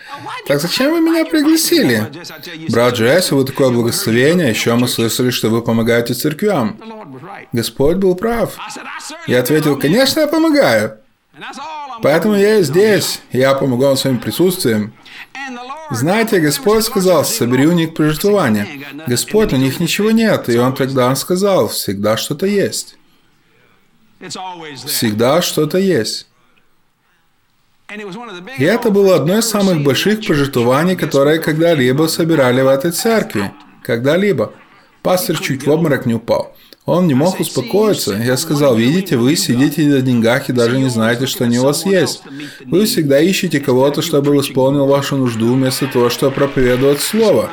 так 0.47 0.61
зачем 0.61 0.91
вы 0.91 1.01
меня 1.01 1.25
пригласили? 1.25 2.07
Брат 2.69 2.95
Джесси, 2.95 3.33
вы 3.33 3.45
такое 3.45 3.69
благословение, 3.69 4.49
еще 4.49 4.75
мы 4.75 4.87
слышали, 4.87 5.31
что 5.31 5.49
вы 5.49 5.63
помогаете 5.63 6.13
церквям. 6.13 6.79
Господь 7.51 7.97
был 7.97 8.15
прав. 8.15 8.57
Я 9.27 9.39
ответил, 9.39 9.79
конечно, 9.79 10.19
я 10.19 10.27
помогаю. 10.27 10.99
Поэтому 12.01 12.35
я 12.35 12.59
и 12.59 12.63
здесь. 12.63 13.21
Я 13.31 13.55
помогу 13.55 13.83
вам 13.83 13.97
своим 13.97 14.19
присутствием. 14.19 14.93
Знаете, 15.91 16.39
Господь 16.39 16.83
сказал, 16.83 17.25
собери 17.25 17.65
у 17.65 17.71
них 17.71 17.95
пожертвования. 17.95 18.67
Господь, 19.07 19.53
у 19.53 19.55
них 19.55 19.79
ничего 19.79 20.11
нет. 20.11 20.47
И 20.49 20.57
Он 20.57 20.75
тогда 20.75 21.15
сказал, 21.15 21.69
всегда 21.69 22.17
что-то 22.17 22.45
есть. 22.45 22.98
Всегда 24.85 25.41
что-то 25.41 25.77
есть. 25.77 26.27
И 28.59 28.63
это 28.63 28.91
было 28.91 29.15
одно 29.15 29.39
из 29.39 29.49
самых 29.49 29.83
больших 29.83 30.25
пожертвований, 30.25 30.95
которые 30.95 31.39
когда-либо 31.39 32.07
собирали 32.07 32.61
в 32.61 32.67
этой 32.67 32.91
церкви. 32.91 33.51
Когда-либо. 33.83 34.53
Пастор 35.01 35.39
чуть 35.39 35.65
в 35.65 35.69
обморок 35.69 36.05
не 36.05 36.13
упал. 36.13 36.55
Он 36.85 37.07
не 37.07 37.13
мог 37.13 37.39
успокоиться. 37.39 38.13
Я 38.13 38.35
сказал, 38.37 38.75
видите, 38.75 39.15
вы 39.17 39.35
сидите 39.35 39.83
на 39.87 40.01
деньгах 40.01 40.49
и 40.49 40.53
даже 40.53 40.77
не 40.77 40.89
знаете, 40.89 41.25
что 41.25 41.45
они 41.45 41.59
у 41.59 41.63
вас 41.63 41.85
есть. 41.85 42.23
Вы 42.65 42.85
всегда 42.85 43.19
ищете 43.19 43.59
кого-то, 43.59 44.01
чтобы 44.01 44.35
исполнил 44.37 44.85
вашу 44.85 45.15
нужду, 45.15 45.53
вместо 45.53 45.87
того, 45.87 46.09
чтобы 46.09 46.33
проповедовать 46.33 47.01
Слово. 47.01 47.51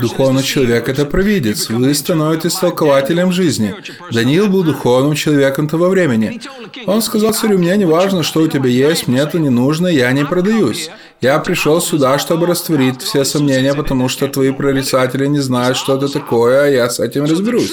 Духовный 0.00 0.42
человек– 0.42 0.88
это 0.88 1.04
провидец. 1.04 1.68
Вы 1.68 1.94
становитесь 1.94 2.54
толкователем 2.54 3.32
жизни. 3.32 3.74
Даниил 4.12 4.48
был 4.48 4.62
духовным 4.62 5.14
человеком 5.14 5.68
того 5.68 5.88
времени. 5.88 6.40
Он 6.86 7.02
сказал 7.02 7.32
царю, 7.32 7.58
мне 7.58 7.76
не 7.76 7.84
важно, 7.84 8.22
что 8.22 8.40
у 8.40 8.48
тебя 8.48 8.68
есть, 8.68 9.08
мне 9.08 9.20
это 9.20 9.38
не 9.38 9.50
нужно, 9.50 9.88
я 9.88 10.12
не 10.12 10.24
продаюсь. 10.24 10.90
Я 11.20 11.38
пришел 11.38 11.80
сюда, 11.80 12.18
чтобы 12.18 12.46
растворить 12.46 13.02
все 13.02 13.24
сомнения, 13.24 13.74
потому 13.74 14.08
что 14.08 14.28
твои 14.28 14.52
прорицатели 14.52 15.26
не 15.26 15.40
знают, 15.40 15.76
что 15.76 15.96
это 15.96 16.08
такое, 16.08 16.64
а 16.64 16.68
я 16.68 16.90
с 16.90 17.00
этим 17.00 17.24
разберусь. 17.24 17.72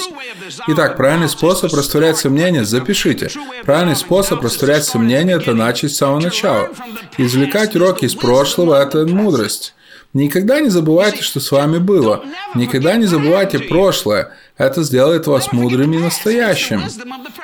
Итак, 0.68 0.98
правильный 0.98 1.30
способ 1.30 1.74
растворять 1.74 2.18
сомнения– 2.18 2.64
запишите. 2.66 3.30
Правильный 3.66 3.96
способ 3.96 4.42
растворять 4.42 4.86
сомнения– 4.86 5.34
это 5.36 5.54
начать 5.54 5.92
с 5.92 5.98
самого 5.98 6.20
начала. 6.22 6.70
Извлекать 7.18 7.76
уроки 7.76 8.06
из 8.06 8.16
прошлого– 8.16 8.82
это 8.84 9.06
мудрость. 9.06 9.74
Никогда 10.14 10.60
не 10.60 10.70
забывайте, 10.70 11.24
что 11.24 11.40
с 11.40 11.52
вами 11.52 11.78
было. 11.78 12.24
Никогда 12.54 12.96
не 12.96 13.06
забывайте 13.06 13.60
прошлое. 13.60 14.32
Это 14.58 14.84
сделает 14.84 15.26
вас 15.26 15.54
мудрым 15.54 15.94
и 15.94 15.98
настоящим. 15.98 16.84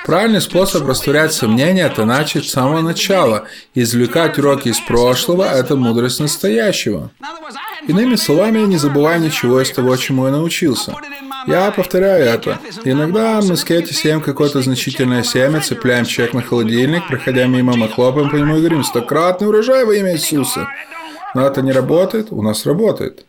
Правильный 0.05 0.41
способ 0.41 0.85
растворять 0.85 1.33
сомнения– 1.33 1.85
это 1.85 2.03
начать 2.03 2.45
с 2.45 2.51
самого 2.51 2.81
начала. 2.81 3.45
Извлекать 3.73 4.37
уроки 4.37 4.67
из 4.67 4.79
прошлого– 4.81 5.43
это 5.53 5.77
мудрость 5.77 6.19
настоящего. 6.19 7.09
Иными 7.87 8.15
словами, 8.15 8.59
не 8.59 8.77
забывай 8.77 9.19
ничего 9.19 9.61
из 9.61 9.71
того, 9.71 9.95
чему 9.95 10.25
я 10.25 10.31
научился. 10.31 10.93
Я 11.47 11.71
повторяю 11.71 12.25
это. 12.25 12.59
Иногда 12.83 13.39
мы 13.41 13.55
с 13.55 13.63
Кэти 13.63 13.93
сеем 13.93 14.19
какое-то 14.19 14.61
значительное 14.61 15.23
семя, 15.23 15.61
цепляем 15.61 16.03
чек 16.03 16.33
на 16.33 16.41
холодильник, 16.41 17.07
проходя 17.07 17.47
мимо, 17.47 17.77
мы 17.77 17.87
хлопаем 17.87 18.29
по 18.29 18.35
нему 18.35 18.57
и 18.57 18.59
говорим 18.59 18.83
«Стократный 18.83 19.47
урожай 19.47 19.85
во 19.85 19.95
имя 19.95 20.13
Иисуса!» 20.13 20.67
Но 21.37 21.45
это 21.45 21.61
не 21.61 21.71
работает, 21.71 22.29
у 22.31 22.41
нас 22.41 22.65
работает. 22.65 23.23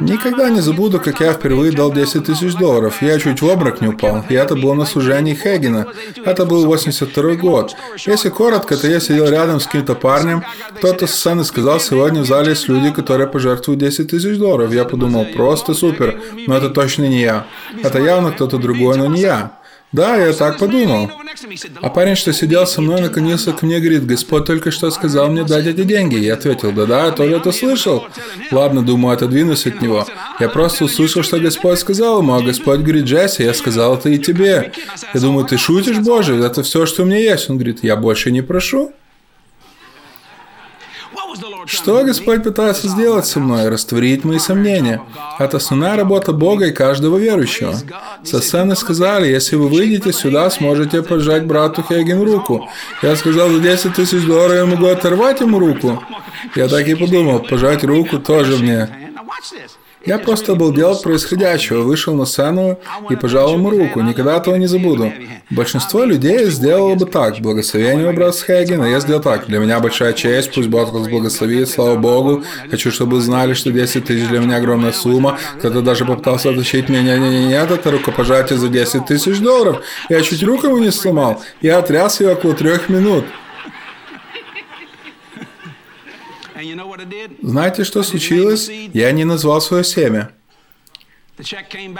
Никогда 0.00 0.50
не 0.50 0.60
забуду, 0.60 1.00
как 1.00 1.18
я 1.20 1.32
впервые 1.32 1.72
дал 1.72 1.90
10 1.90 2.26
тысяч 2.26 2.54
долларов. 2.56 3.00
Я 3.00 3.18
чуть 3.18 3.40
в 3.40 3.46
обморок 3.46 3.80
не 3.80 3.88
упал. 3.88 4.22
И 4.28 4.34
это 4.34 4.54
было 4.54 4.74
на 4.74 4.84
служении 4.84 5.34
Хейгена. 5.34 5.86
Это 6.26 6.44
был 6.44 6.66
82 6.66 7.36
год. 7.36 7.74
Если 8.06 8.28
коротко, 8.28 8.76
то 8.76 8.86
я 8.86 9.00
сидел 9.00 9.30
рядом 9.30 9.60
с 9.60 9.64
каким-то 9.64 9.94
парнем. 9.94 10.44
Кто-то 10.76 11.06
с 11.06 11.14
сцены 11.14 11.42
сказал, 11.42 11.80
сегодня 11.80 12.20
в 12.20 12.26
зале 12.26 12.50
есть 12.50 12.68
люди, 12.68 12.90
которые 12.92 13.26
пожертвуют 13.26 13.80
10 13.80 14.10
тысяч 14.10 14.36
долларов. 14.36 14.74
Я 14.74 14.84
подумал, 14.84 15.24
просто 15.24 15.72
супер. 15.72 16.20
Но 16.46 16.54
это 16.54 16.68
точно 16.68 17.04
не 17.04 17.22
я. 17.22 17.46
Это 17.82 17.98
явно 17.98 18.30
кто-то 18.32 18.58
другой, 18.58 18.98
но 18.98 19.06
не 19.06 19.22
я. 19.22 19.59
Да, 19.92 20.16
я 20.16 20.32
так 20.32 20.58
подумал. 20.58 21.10
А 21.82 21.90
парень, 21.90 22.14
что 22.14 22.32
сидел 22.32 22.64
со 22.66 22.80
мной, 22.80 23.00
наклонился 23.00 23.52
ко 23.52 23.66
мне 23.66 23.78
и 23.78 23.80
говорит, 23.80 24.06
Господь 24.06 24.44
только 24.44 24.70
что 24.70 24.88
сказал 24.90 25.30
мне 25.30 25.42
дать 25.42 25.66
эти 25.66 25.82
деньги. 25.82 26.16
Я 26.16 26.34
ответил, 26.34 26.70
да-да, 26.70 27.06
я 27.06 27.10
тоже 27.12 27.36
это 27.36 27.50
слышал. 27.50 28.06
Ладно, 28.52 28.82
думаю, 28.82 29.14
отодвинусь 29.14 29.66
от 29.66 29.82
него. 29.82 30.06
Я 30.38 30.48
просто 30.48 30.84
услышал, 30.84 31.24
что 31.24 31.40
Господь 31.40 31.78
сказал 31.80 32.20
ему, 32.20 32.34
а 32.34 32.42
Господь 32.42 32.80
говорит, 32.80 33.04
Джесси, 33.04 33.42
я 33.42 33.52
сказал 33.52 33.96
это 33.96 34.10
и 34.10 34.18
тебе. 34.18 34.72
Я 35.12 35.20
думаю, 35.20 35.44
ты 35.44 35.58
шутишь, 35.58 35.98
Боже, 35.98 36.36
это 36.36 36.62
все, 36.62 36.86
что 36.86 37.02
у 37.02 37.06
меня 37.06 37.18
есть. 37.18 37.50
Он 37.50 37.56
говорит, 37.56 37.82
я 37.82 37.96
больше 37.96 38.30
не 38.30 38.42
прошу. 38.42 38.92
Что 41.66 42.04
Господь 42.04 42.42
пытается 42.42 42.88
сделать 42.88 43.26
со 43.26 43.40
мной? 43.40 43.68
Растворить 43.68 44.24
мои 44.24 44.38
сомнения. 44.38 45.00
Это 45.38 45.58
основная 45.58 45.96
работа 45.96 46.32
Бога 46.32 46.66
и 46.66 46.72
каждого 46.72 47.18
верующего. 47.18 47.74
Со 48.24 48.40
сцены 48.40 48.76
сказали, 48.76 49.28
если 49.28 49.56
вы 49.56 49.68
выйдете 49.68 50.12
сюда, 50.12 50.50
сможете 50.50 51.02
пожать 51.02 51.46
брату 51.46 51.82
Хейген 51.82 52.22
руку. 52.22 52.68
Я 53.02 53.16
сказал, 53.16 53.50
за 53.50 53.60
10 53.60 53.94
тысяч 53.94 54.24
долларов 54.24 54.56
я 54.56 54.66
могу 54.66 54.86
оторвать 54.86 55.40
ему 55.40 55.58
руку. 55.58 56.02
Я 56.54 56.68
так 56.68 56.86
и 56.88 56.94
подумал, 56.94 57.40
пожать 57.40 57.84
руку 57.84 58.18
тоже 58.18 58.56
мне. 58.56 58.88
Я 60.06 60.18
просто 60.18 60.52
обалдел 60.52 60.92
от 60.92 61.02
происходящего, 61.02 61.82
вышел 61.82 62.14
на 62.14 62.24
сцену 62.24 62.78
и 63.10 63.16
пожал 63.16 63.54
ему 63.54 63.68
руку. 63.70 64.00
Никогда 64.00 64.38
этого 64.38 64.54
не 64.56 64.66
забуду. 64.66 65.12
Большинство 65.50 66.04
людей 66.04 66.46
сделало 66.46 66.94
бы 66.94 67.04
так. 67.04 67.38
Благословение 67.40 68.08
образ 68.08 68.42
Хейгена, 68.42 68.84
я 68.84 69.00
сделал 69.00 69.20
так. 69.20 69.46
Для 69.46 69.58
меня 69.58 69.78
большая 69.78 70.14
честь, 70.14 70.52
пусть 70.54 70.68
Бог 70.68 70.92
вас 70.92 71.06
благословит, 71.06 71.68
слава 71.68 71.96
Богу. 71.96 72.44
Хочу, 72.70 72.90
чтобы 72.90 73.16
вы 73.16 73.20
знали, 73.20 73.52
что 73.52 73.70
10 73.70 74.04
тысяч 74.04 74.26
для 74.28 74.38
меня 74.38 74.56
огромная 74.56 74.92
сумма. 74.92 75.38
Кто-то 75.58 75.82
даже 75.82 76.06
попытался 76.06 76.50
оттащить 76.50 76.88
меня. 76.88 77.18
Не-не-не, 77.18 77.54
это 77.54 77.90
рукопожатие 77.90 78.58
за 78.58 78.68
10 78.68 79.04
тысяч 79.06 79.38
долларов. 79.40 79.82
Я 80.08 80.22
чуть 80.22 80.42
руку 80.42 80.66
ему 80.66 80.78
не 80.78 80.90
сломал. 80.90 81.42
Я 81.60 81.78
отряс 81.78 82.20
ее 82.20 82.32
около 82.32 82.54
трех 82.54 82.88
минут. 82.88 83.24
Знаете, 87.42 87.84
что 87.84 88.02
случилось? 88.02 88.70
Я 88.92 89.12
не 89.12 89.24
назвал 89.24 89.60
свое 89.60 89.84
семя. 89.84 90.30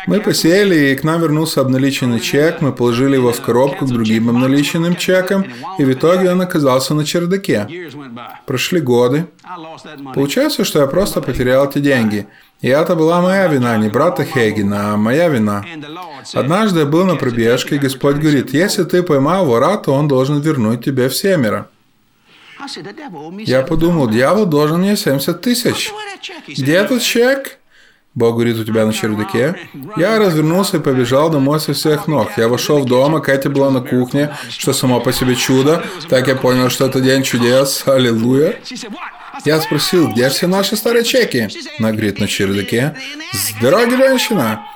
Мы 0.06 0.20
посеяли, 0.20 0.90
и 0.90 0.96
к 0.96 1.04
нам 1.04 1.20
вернулся 1.20 1.60
обналиченный 1.60 2.20
чек, 2.20 2.60
мы 2.60 2.72
положили 2.72 3.14
его 3.14 3.32
в 3.32 3.40
коробку 3.40 3.86
к 3.86 3.88
другим 3.88 4.28
обналиченным 4.28 4.96
чекам, 4.96 5.46
и 5.78 5.84
в 5.84 5.92
итоге 5.92 6.30
он 6.30 6.40
оказался 6.40 6.94
на 6.94 7.04
чердаке. 7.04 7.66
Прошли 8.46 8.80
годы. 8.80 9.26
Получается, 10.14 10.64
что 10.64 10.80
я 10.80 10.86
просто 10.86 11.22
потерял 11.22 11.68
эти 11.68 11.78
деньги. 11.78 12.26
И 12.60 12.68
это 12.68 12.94
была 12.94 13.22
моя 13.22 13.46
вина, 13.46 13.78
не 13.78 13.88
брата 13.88 14.24
Хейгена, 14.24 14.92
а 14.92 14.96
моя 14.98 15.28
вина. 15.28 15.64
Однажды 16.34 16.80
я 16.80 16.86
был 16.86 17.06
на 17.06 17.16
пробежке, 17.16 17.76
и 17.76 17.78
Господь 17.78 18.16
говорит, 18.16 18.52
если 18.52 18.84
ты 18.84 19.02
поймал 19.02 19.46
вора, 19.46 19.78
то 19.78 19.94
он 19.94 20.08
должен 20.08 20.40
вернуть 20.40 20.84
тебе 20.84 21.08
в 21.08 21.16
семеро. 21.16 21.68
Я 23.46 23.62
подумал, 23.62 24.08
дьявол 24.08 24.46
должен 24.46 24.80
мне 24.80 24.96
70 24.96 25.40
тысяч. 25.40 25.90
Где 26.46 26.74
этот 26.74 27.02
чек? 27.02 27.58
Бог 28.14 28.34
говорит, 28.34 28.58
у 28.58 28.64
тебя 28.64 28.86
на 28.86 28.92
чердаке. 28.92 29.54
Я 29.96 30.18
развернулся 30.18 30.78
и 30.78 30.80
побежал 30.80 31.30
домой 31.30 31.60
со 31.60 31.72
всех 31.74 32.08
ног. 32.08 32.30
Я 32.36 32.48
вошел 32.48 32.80
в 32.80 32.84
дом, 32.84 33.14
а 33.14 33.20
Катя 33.20 33.50
была 33.50 33.70
на 33.70 33.80
кухне, 33.80 34.34
что 34.48 34.72
само 34.72 35.00
по 35.00 35.12
себе 35.12 35.36
чудо. 35.36 35.84
Так 36.08 36.26
я 36.26 36.34
понял, 36.34 36.70
что 36.70 36.86
это 36.86 37.00
день 37.00 37.22
чудес. 37.22 37.86
Аллилуйя. 37.86 38.58
Я 39.44 39.60
спросил, 39.60 40.08
где 40.08 40.28
все 40.28 40.48
наши 40.48 40.76
старые 40.76 41.04
чеки? 41.04 41.48
Она 41.78 41.92
говорит, 41.92 42.18
на 42.18 42.26
чердаке. 42.26 42.96
С 43.32 43.52
дороги, 43.60 43.94
женщина! 43.94 44.66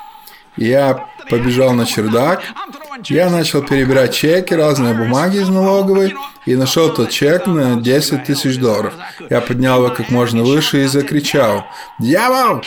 Я 0.57 1.09
побежал 1.29 1.73
на 1.73 1.85
чердак, 1.85 2.43
я 3.09 3.31
начал 3.31 3.63
перебирать 3.63 4.15
чеки, 4.15 4.55
разные 4.55 4.95
бумаги 4.95 5.39
из 5.39 5.49
налоговой 5.49 6.15
и 6.47 6.55
нашел 6.55 6.93
тот 6.93 7.11
чек 7.11 7.47
на 7.47 7.81
10 7.81 8.25
тысяч 8.25 8.59
долларов. 8.59 8.95
Я 9.31 9.41
поднял 9.41 9.85
его 9.85 9.95
как 9.95 10.11
можно 10.11 10.43
выше 10.43 10.85
и 10.85 10.87
закричал. 10.87 11.67
«Дьявол! 11.99 12.63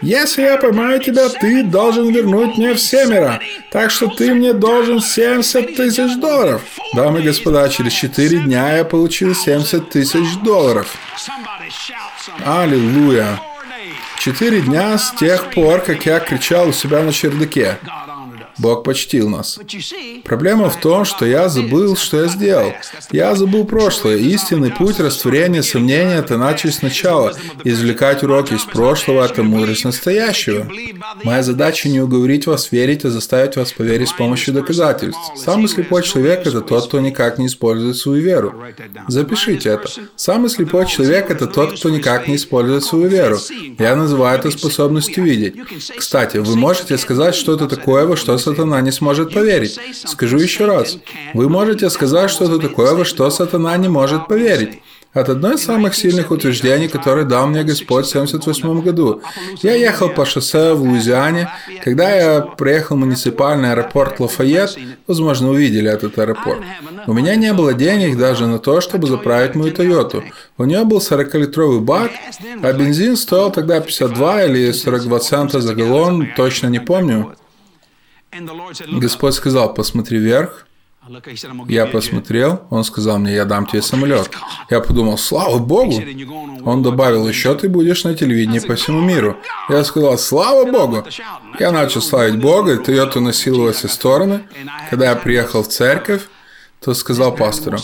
Если 0.00 0.42
я 0.42 0.56
поймаю 0.56 1.00
тебя, 1.00 1.28
ты 1.28 1.62
должен 1.62 2.12
вернуть 2.12 2.56
мне 2.56 2.74
в 2.74 2.78
семеро. 2.78 3.40
Так 3.72 3.90
что 3.90 4.08
ты 4.08 4.34
мне 4.34 4.52
должен 4.52 5.00
70 5.00 5.76
тысяч 5.76 6.16
долларов». 6.20 6.62
Дамы 6.94 7.20
и 7.20 7.22
господа, 7.22 7.68
через 7.68 7.92
4 7.92 8.40
дня 8.40 8.76
я 8.76 8.84
получил 8.84 9.34
70 9.34 9.90
тысяч 9.90 10.36
долларов. 10.42 10.94
Аллилуйя! 12.44 13.40
Четыре 14.18 14.60
дня 14.62 14.96
с 14.96 15.12
тех 15.12 15.50
пор, 15.50 15.80
как 15.80 16.06
я 16.06 16.18
кричал 16.18 16.68
у 16.68 16.72
себя 16.72 17.02
на 17.02 17.12
чердаке. 17.12 17.78
Бог 18.58 18.84
почтил 18.84 19.28
нас. 19.28 19.58
Проблема 20.24 20.70
в 20.70 20.80
том, 20.80 21.04
что 21.04 21.26
я 21.26 21.48
забыл, 21.48 21.96
что 21.96 22.22
я 22.22 22.28
сделал. 22.28 22.72
Я 23.10 23.34
забыл 23.34 23.64
прошлое. 23.64 24.16
Истинный 24.16 24.70
путь 24.70 25.00
растворения 25.00 25.62
сомнения– 25.62 26.16
это 26.18 26.36
начать 26.36 26.74
сначала. 26.74 27.32
Извлекать 27.64 28.22
уроки 28.22 28.54
из 28.54 28.62
прошлого– 28.62 29.24
это 29.26 29.42
мудрость 29.42 29.84
настоящего. 29.84 30.68
Моя 31.24 31.42
задача 31.42 31.88
не 31.88 32.00
уговорить 32.00 32.46
вас 32.46 32.70
верить, 32.72 33.04
а 33.04 33.10
заставить 33.10 33.56
вас 33.56 33.72
поверить 33.72 34.08
с 34.08 34.12
помощью 34.12 34.54
доказательств. 34.54 35.20
Самый 35.36 35.68
слепой 35.68 36.02
человек– 36.02 36.40
это 36.46 36.60
тот, 36.60 36.86
кто 36.86 37.00
никак 37.00 37.38
не 37.38 37.46
использует 37.46 37.96
свою 37.96 38.22
веру. 38.22 38.54
Запишите 39.08 39.70
это. 39.70 39.88
Самый 40.16 40.50
слепой 40.50 40.86
человек– 40.86 41.30
это 41.30 41.46
тот, 41.46 41.78
кто 41.78 41.90
никак 41.90 42.28
не 42.28 42.36
использует 42.36 42.84
свою 42.84 43.08
веру. 43.08 43.38
Я 43.78 43.96
называю 43.96 44.38
это 44.38 44.50
способностью 44.50 45.24
видеть. 45.24 45.56
Кстати, 45.96 46.36
вы 46.38 46.56
можете 46.56 46.96
сказать 46.98 47.34
что-то 47.34 47.66
такое, 47.66 48.06
во 48.06 48.16
что 48.16 48.38
сатана 48.44 48.80
не 48.80 48.92
сможет 48.92 49.34
поверить. 49.34 49.78
Скажу 50.04 50.38
еще 50.38 50.66
раз. 50.66 50.98
Вы 51.34 51.48
можете 51.48 51.90
сказать 51.90 52.30
что-то 52.30 52.58
такое, 52.58 52.94
во 52.94 53.04
что 53.04 53.30
сатана 53.30 53.76
не 53.76 53.88
может 53.88 54.28
поверить. 54.28 54.80
Это 55.14 55.30
одно 55.32 55.52
из 55.52 55.62
самых 55.62 55.94
сильных 55.94 56.32
утверждений, 56.32 56.88
которое 56.88 57.24
дал 57.24 57.46
мне 57.46 57.62
Господь 57.62 58.06
в 58.06 58.10
1978 58.10 58.82
году. 58.82 59.22
Я 59.62 59.74
ехал 59.76 60.08
по 60.08 60.26
шоссе 60.26 60.74
в 60.74 60.82
Луизиане. 60.82 61.48
Когда 61.84 62.12
я 62.12 62.40
приехал 62.40 62.96
в 62.96 62.98
муниципальный 62.98 63.70
аэропорт 63.70 64.18
Лафайет, 64.18 64.76
возможно, 65.06 65.50
увидели 65.50 65.88
этот 65.88 66.18
аэропорт. 66.18 66.62
У 67.06 67.12
меня 67.12 67.36
не 67.36 67.52
было 67.52 67.74
денег 67.74 68.18
даже 68.18 68.48
на 68.48 68.58
то, 68.58 68.80
чтобы 68.80 69.06
заправить 69.06 69.54
мою 69.54 69.72
Тойоту. 69.72 70.24
У 70.58 70.64
нее 70.64 70.84
был 70.84 70.98
40-литровый 70.98 71.78
бак, 71.78 72.10
а 72.60 72.72
бензин 72.72 73.16
стоил 73.16 73.52
тогда 73.52 73.80
52 73.80 74.44
или 74.46 74.72
42 74.72 75.18
цента 75.20 75.60
за 75.60 75.76
галлон, 75.76 76.26
точно 76.36 76.66
не 76.66 76.80
помню. 76.80 77.36
Господь 79.00 79.34
сказал, 79.34 79.74
посмотри 79.74 80.18
вверх. 80.18 80.66
Я 81.68 81.86
посмотрел, 81.86 82.62
он 82.70 82.82
сказал 82.82 83.18
мне, 83.18 83.34
я 83.34 83.44
дам 83.44 83.66
тебе 83.66 83.82
самолет. 83.82 84.30
Я 84.70 84.80
подумал, 84.80 85.18
слава 85.18 85.58
Богу. 85.58 86.02
Он 86.64 86.82
добавил, 86.82 87.28
еще 87.28 87.54
ты 87.54 87.68
будешь 87.68 88.04
на 88.04 88.14
телевидении 88.14 88.60
по 88.60 88.74
всему 88.74 89.00
миру. 89.00 89.36
Я 89.68 89.84
сказал, 89.84 90.16
слава 90.16 90.64
Богу. 90.70 91.04
Я 91.58 91.72
начал 91.72 92.00
славить 92.00 92.40
Бога, 92.40 92.74
и 92.74 92.82
Тойота 92.82 93.20
носила 93.20 93.64
во 93.64 93.72
все 93.72 93.88
стороны. 93.88 94.44
Когда 94.88 95.10
я 95.10 95.16
приехал 95.16 95.62
в 95.62 95.68
церковь, 95.68 96.22
то 96.80 96.92
сказал 96.94 97.34
пастору, 97.34 97.78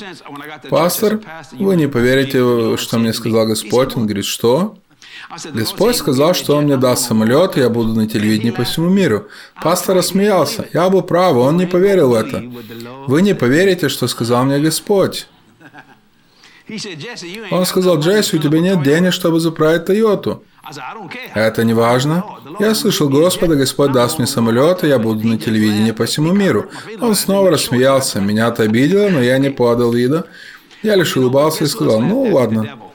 «Пастор, 0.68 1.20
вы 1.52 1.76
не 1.76 1.88
поверите, 1.88 2.76
что 2.76 2.98
мне 2.98 3.12
сказал 3.14 3.46
Господь». 3.46 3.96
Он 3.96 4.04
говорит, 4.04 4.26
«Что?» 4.26 4.76
Господь 5.52 5.96
сказал, 5.96 6.34
что 6.34 6.56
Он 6.56 6.64
мне 6.64 6.76
даст 6.76 7.06
самолет, 7.06 7.56
и 7.56 7.60
я 7.60 7.68
буду 7.68 7.94
на 7.94 8.08
телевидении 8.08 8.50
по 8.50 8.64
всему 8.64 8.88
миру. 8.88 9.28
Пастор 9.62 9.96
рассмеялся. 9.96 10.68
Я 10.72 10.88
был 10.90 11.02
прав, 11.02 11.36
он 11.36 11.56
не 11.56 11.66
поверил 11.66 12.10
в 12.10 12.14
это. 12.14 12.42
Вы 13.06 13.22
не 13.22 13.34
поверите, 13.34 13.88
что 13.88 14.08
сказал 14.08 14.44
мне 14.44 14.58
Господь. 14.58 15.28
Он 17.50 17.66
сказал, 17.66 17.98
Джесси, 17.98 18.36
у 18.36 18.40
тебя 18.40 18.60
нет 18.60 18.82
денег, 18.82 19.12
чтобы 19.12 19.40
заправить 19.40 19.86
Тойоту. 19.86 20.42
Это 21.34 21.64
не 21.64 21.74
важно. 21.74 22.24
Я 22.58 22.74
слышал 22.74 23.08
Господа, 23.08 23.56
Господь 23.56 23.92
даст 23.92 24.18
мне 24.18 24.26
самолет, 24.26 24.84
и 24.84 24.88
я 24.88 24.98
буду 24.98 25.26
на 25.26 25.38
телевидении 25.38 25.92
по 25.92 26.04
всему 26.06 26.32
миру. 26.32 26.66
Он 27.00 27.14
снова 27.14 27.50
рассмеялся. 27.50 28.20
Меня 28.20 28.48
это 28.48 28.64
обидело, 28.64 29.08
но 29.08 29.20
я 29.20 29.38
не 29.38 29.50
подал 29.50 29.92
вида. 29.92 30.26
Я 30.82 30.96
лишь 30.96 31.16
улыбался 31.16 31.64
и 31.64 31.66
сказал, 31.66 32.00
ну 32.00 32.22
ладно. 32.22 32.89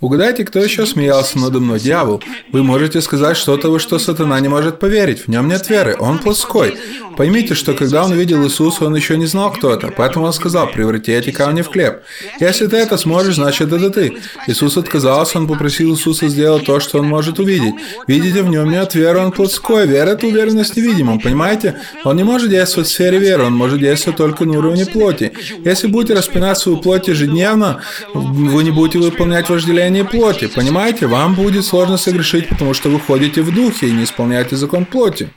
Угадайте, 0.00 0.44
кто 0.44 0.58
еще 0.58 0.86
смеялся 0.86 1.38
надо 1.38 1.60
мной? 1.60 1.78
Дьявол. 1.78 2.22
Вы 2.52 2.62
можете 2.62 3.00
сказать 3.00 3.36
что-то, 3.36 3.70
во 3.70 3.78
что 3.78 3.98
сатана 3.98 4.38
не 4.40 4.48
может 4.48 4.78
поверить. 4.78 5.20
В 5.20 5.28
нем 5.28 5.48
нет 5.48 5.70
веры. 5.70 5.96
Он 5.98 6.18
плоской. 6.18 6.76
Поймите, 7.16 7.54
что 7.54 7.74
когда 7.74 8.04
он 8.04 8.10
увидел 8.10 8.44
Иисуса, 8.44 8.86
он 8.86 8.96
еще 8.96 9.16
не 9.16 9.26
знал, 9.26 9.52
кто 9.52 9.72
это. 9.72 9.92
Поэтому 9.96 10.26
он 10.26 10.32
сказал, 10.32 10.66
преврати 10.66 11.12
эти 11.12 11.30
камни 11.30 11.62
в 11.62 11.68
хлеб. 11.68 12.02
Если 12.40 12.66
ты 12.66 12.76
это 12.76 12.96
сможешь, 12.98 13.36
значит 13.36 13.72
это 13.72 13.88
ты. 13.88 14.16
Иисус 14.48 14.76
отказался, 14.76 15.38
он 15.38 15.46
попросил 15.46 15.92
Иисуса 15.94 16.26
сделать 16.26 16.66
то, 16.66 16.80
что 16.80 16.98
он 16.98 17.06
может 17.06 17.38
увидеть. 17.38 17.74
Видите, 18.08 18.42
в 18.42 18.48
нем 18.48 18.68
нет 18.68 18.96
веры, 18.96 19.20
он 19.20 19.30
плотской. 19.30 19.86
Вера– 19.86 20.10
это 20.10 20.26
уверенность 20.26 20.74
в 20.74 20.76
невидимом, 20.76 21.20
понимаете? 21.20 21.76
Он 22.04 22.16
не 22.16 22.24
может 22.24 22.50
действовать 22.50 22.88
в 22.88 22.92
сфере 22.92 23.18
веры, 23.18 23.44
он 23.44 23.54
может 23.54 23.78
действовать 23.78 24.18
только 24.18 24.44
на 24.44 24.58
уровне 24.58 24.84
плоти. 24.86 25.32
Если 25.64 25.86
будете 25.86 26.14
распинать 26.14 26.58
свою 26.58 26.78
плоть 26.78 27.06
ежедневно, 27.06 27.80
вы 28.12 28.64
не 28.64 28.72
будете 28.72 28.98
выполнять 28.98 29.48
вожделение 29.48 29.83
плоти. 30.04 30.46
Понимаете, 30.46 31.06
вам 31.06 31.34
будет 31.34 31.64
сложно 31.64 31.96
согрешить, 31.96 32.48
потому 32.48 32.74
что 32.74 32.88
вы 32.88 33.00
ходите 33.00 33.42
в 33.42 33.54
духе 33.54 33.88
и 33.88 33.92
не 33.92 34.04
исполняете 34.04 34.56
закон 34.56 34.84
плоти. 34.84 35.30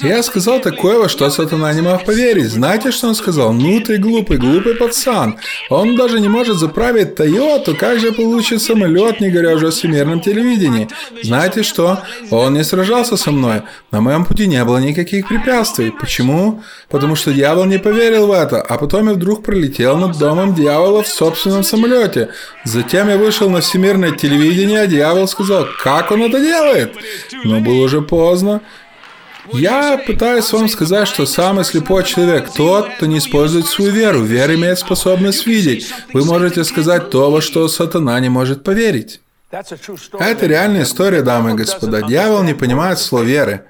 Я 0.00 0.22
сказал 0.22 0.60
такое, 0.60 0.98
во 0.98 1.08
что 1.08 1.30
сатана 1.30 1.72
не 1.72 1.80
мог 1.80 2.04
поверить. 2.04 2.50
Знаете, 2.50 2.90
что 2.90 3.08
он 3.08 3.14
сказал? 3.14 3.52
Ну 3.52 3.80
ты 3.80 3.98
глупый, 3.98 4.38
глупый 4.38 4.74
пацан. 4.74 5.38
Он 5.70 5.96
даже 5.96 6.20
не 6.20 6.28
может 6.28 6.58
заправить 6.58 7.14
Тойоту. 7.14 7.74
Как 7.74 7.98
же 7.98 8.12
получит 8.12 8.60
самолет, 8.60 9.20
не 9.20 9.30
говоря 9.30 9.54
уже 9.54 9.68
о 9.68 9.70
всемирном 9.70 10.20
телевидении? 10.20 10.88
Знаете 11.22 11.62
что? 11.62 12.02
Он 12.30 12.54
не 12.54 12.64
сражался 12.64 13.16
со 13.16 13.30
мной. 13.30 13.62
На 13.90 14.00
моем 14.00 14.24
пути 14.24 14.46
не 14.46 14.62
было 14.64 14.78
никаких 14.78 15.28
препятствий. 15.28 15.90
Почему? 15.90 16.62
Потому 16.88 17.16
что 17.16 17.32
дьявол 17.32 17.64
не 17.64 17.78
поверил 17.78 18.26
в 18.26 18.32
это. 18.32 18.60
А 18.60 18.76
потом 18.76 19.08
я 19.08 19.14
вдруг 19.14 19.42
пролетел 19.42 19.96
над 19.96 20.18
домом 20.18 20.54
дьявола 20.54 21.02
в 21.02 21.08
собственном 21.08 21.64
самолете. 21.64 22.28
Затем 22.64 23.08
я 23.08 23.16
вышел 23.16 23.48
на 23.48 23.61
всемирное 23.62 24.12
телевидение, 24.12 24.80
а 24.80 24.86
дьявол 24.86 25.26
сказал, 25.28 25.66
как 25.82 26.10
он 26.10 26.22
это 26.22 26.40
делает? 26.40 26.94
Но 27.44 27.60
было 27.60 27.84
уже 27.84 28.02
поздно. 28.02 28.60
Я 29.52 29.98
пытаюсь 29.98 30.52
вам 30.52 30.68
сказать, 30.68 31.08
что 31.08 31.26
самый 31.26 31.64
слепой 31.64 32.04
человек 32.04 32.48
тот, 32.54 32.88
кто 32.96 33.06
не 33.06 33.18
использует 33.18 33.66
свою 33.66 33.90
веру. 33.90 34.22
Вера 34.22 34.54
имеет 34.54 34.78
способность 34.78 35.46
видеть. 35.46 35.92
Вы 36.12 36.24
можете 36.24 36.62
сказать 36.64 37.10
то, 37.10 37.30
во 37.30 37.40
что 37.40 37.66
сатана 37.68 38.18
не 38.20 38.28
может 38.28 38.62
поверить. 38.62 39.20
Это 39.50 40.46
реальная 40.46 40.84
история, 40.84 41.22
дамы 41.22 41.52
и 41.52 41.54
господа. 41.54 42.02
Дьявол 42.02 42.42
не 42.42 42.54
понимает 42.54 42.98
слова 42.98 43.24
веры. 43.24 43.66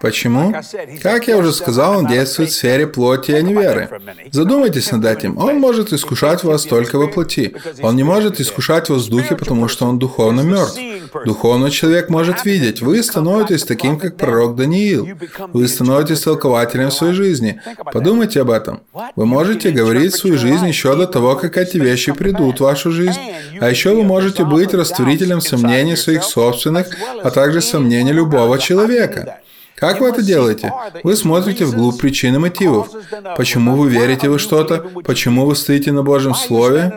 Почему? 0.00 0.54
Как 1.02 1.28
я 1.28 1.36
уже 1.36 1.52
сказал, 1.52 1.98
он 1.98 2.06
действует 2.06 2.50
в 2.50 2.54
сфере 2.54 2.86
плоти, 2.86 3.32
а 3.32 3.42
не 3.42 3.52
веры. 3.52 3.88
Задумайтесь 4.32 4.90
над 4.92 5.04
этим. 5.04 5.36
Он 5.38 5.58
может 5.58 5.92
искушать 5.92 6.42
вас 6.44 6.64
только 6.64 6.98
во 6.98 7.08
плоти. 7.08 7.54
Он 7.82 7.96
не 7.96 8.02
может 8.02 8.40
искушать 8.40 8.88
вас 8.88 9.06
в 9.06 9.10
духе, 9.10 9.36
потому 9.36 9.68
что 9.68 9.86
он 9.86 9.98
духовно 9.98 10.40
мертв. 10.40 10.78
Духовный 11.26 11.70
человек 11.70 12.08
может 12.08 12.44
видеть. 12.44 12.80
Вы 12.80 13.02
становитесь 13.02 13.64
таким, 13.64 13.98
как 13.98 14.16
пророк 14.16 14.56
Даниил. 14.56 15.08
Вы 15.52 15.68
становитесь 15.68 16.20
толкователем 16.20 16.90
своей 16.90 17.14
жизни. 17.14 17.60
Подумайте 17.92 18.40
об 18.40 18.50
этом. 18.50 18.80
Вы 19.16 19.26
можете 19.26 19.70
говорить 19.70 20.14
свою 20.14 20.38
жизнь 20.38 20.66
еще 20.66 20.96
до 20.96 21.06
того, 21.06 21.36
как 21.36 21.56
эти 21.56 21.76
вещи 21.76 22.12
придут 22.12 22.58
в 22.58 22.64
вашу 22.64 22.90
жизнь. 22.90 23.20
А 23.60 23.68
еще 23.68 23.94
вы 23.94 24.02
можете 24.02 24.44
быть 24.44 24.72
растворителем 24.72 25.40
сомнений 25.40 25.96
своих 25.96 26.24
собственных, 26.24 26.86
а 27.22 27.30
также 27.30 27.60
сомнений 27.60 28.12
любого 28.12 28.58
человека. 28.58 29.40
Как 29.78 30.00
вы 30.00 30.08
это 30.08 30.22
делаете? 30.22 30.72
Вы 31.04 31.16
смотрите 31.16 31.64
вглубь 31.64 32.00
причин 32.00 32.34
и 32.34 32.38
мотивов. 32.38 32.88
Почему 33.36 33.76
вы 33.76 33.88
верите 33.88 34.28
во 34.28 34.38
что-то? 34.38 34.84
Почему 35.04 35.46
вы 35.46 35.54
стоите 35.54 35.92
на 35.92 36.02
Божьем 36.02 36.34
Слове? 36.34 36.92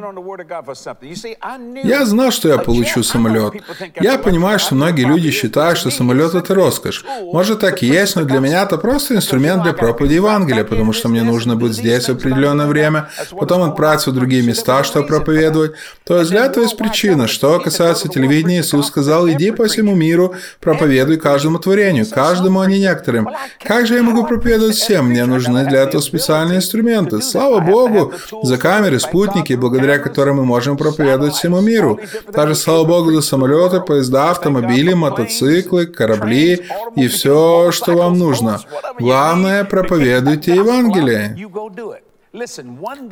Я 1.84 2.06
знал, 2.06 2.32
что 2.32 2.50
я 2.50 2.58
получу 2.58 3.04
самолет. 3.04 3.54
Я 4.00 4.17
понимаю, 4.17 4.60
что 4.60 4.76
многие 4.76 5.06
люди 5.06 5.32
считают, 5.32 5.78
что 5.78 5.91
самолет– 5.91 6.34
это 6.36 6.56
роскошь. 6.56 7.06
Может, 7.34 7.60
так 7.60 7.84
и 7.84 7.88
есть, 7.88 8.15
но 8.15 8.24
для 8.24 8.39
меня 8.39 8.63
это 8.63 8.78
просто 8.78 9.15
инструмент 9.15 9.63
для 9.63 9.74
проповеди 9.74 10.13
Евангелия, 10.15 10.63
потому 10.63 10.94
что 10.94 11.10
мне 11.10 11.24
нужно 11.24 11.56
быть 11.56 11.74
здесь 11.74 12.06
в 12.08 12.13
определенное 12.13 12.67
время, 12.67 13.10
потом 13.32 13.63
отправиться 13.63 14.12
в 14.12 14.13
другие 14.13 14.41
места, 14.44 14.84
чтобы 14.84 15.08
проповедовать. 15.08 15.74
То 16.04 16.17
есть 16.17 16.32
для 16.32 16.46
этого 16.46 16.63
есть 16.63 16.78
причина. 16.78 17.28
Что 17.28 17.60
касается 17.60 18.08
телевидения, 18.08 18.62
Иисус 18.62 18.88
сказал, 18.88 19.30
иди 19.30 19.52
по 19.52 19.67
всему 19.67 19.96
миру, 19.96 20.36
проповедуй 20.60 21.17
каждому 21.17 21.60
творению, 21.60 22.06
каждому, 22.10 22.62
не 22.72 22.80
некоторым. 22.80 23.30
Как 23.64 23.86
же 23.86 23.96
я 23.96 24.04
могу 24.04 24.26
проповедовать 24.26 24.76
всем? 24.76 25.08
Мне 25.10 25.26
нужны 25.26 25.66
для 25.66 25.82
этого 25.84 26.02
специальные 26.02 26.58
инструменты. 26.58 27.22
Слава 27.22 27.60
Богу 27.60 28.14
за 28.44 28.58
камеры, 28.58 29.00
спутники, 29.00 29.54
благодаря 29.54 30.00
которым 30.00 30.38
мы 30.38 30.46
можем 30.46 30.78
проповедовать 30.78 31.34
всему 31.34 31.62
миру. 31.62 32.00
Также 32.34 32.56
слава 32.56 32.84
Богу 32.86 33.12
за 33.12 33.22
самолеты, 33.22 33.82
поезда, 33.82 34.32
автомобили, 34.32 34.94
мотоциклы, 34.94 35.86
корабли 35.86 36.62
и 36.96 37.08
все, 37.08 37.72
что 37.72 37.94
вам 37.94 38.18
нужно. 38.18 38.60
Главное, 39.00 39.64
проповедуйте 39.64 40.56
Евангелие. 40.56 41.36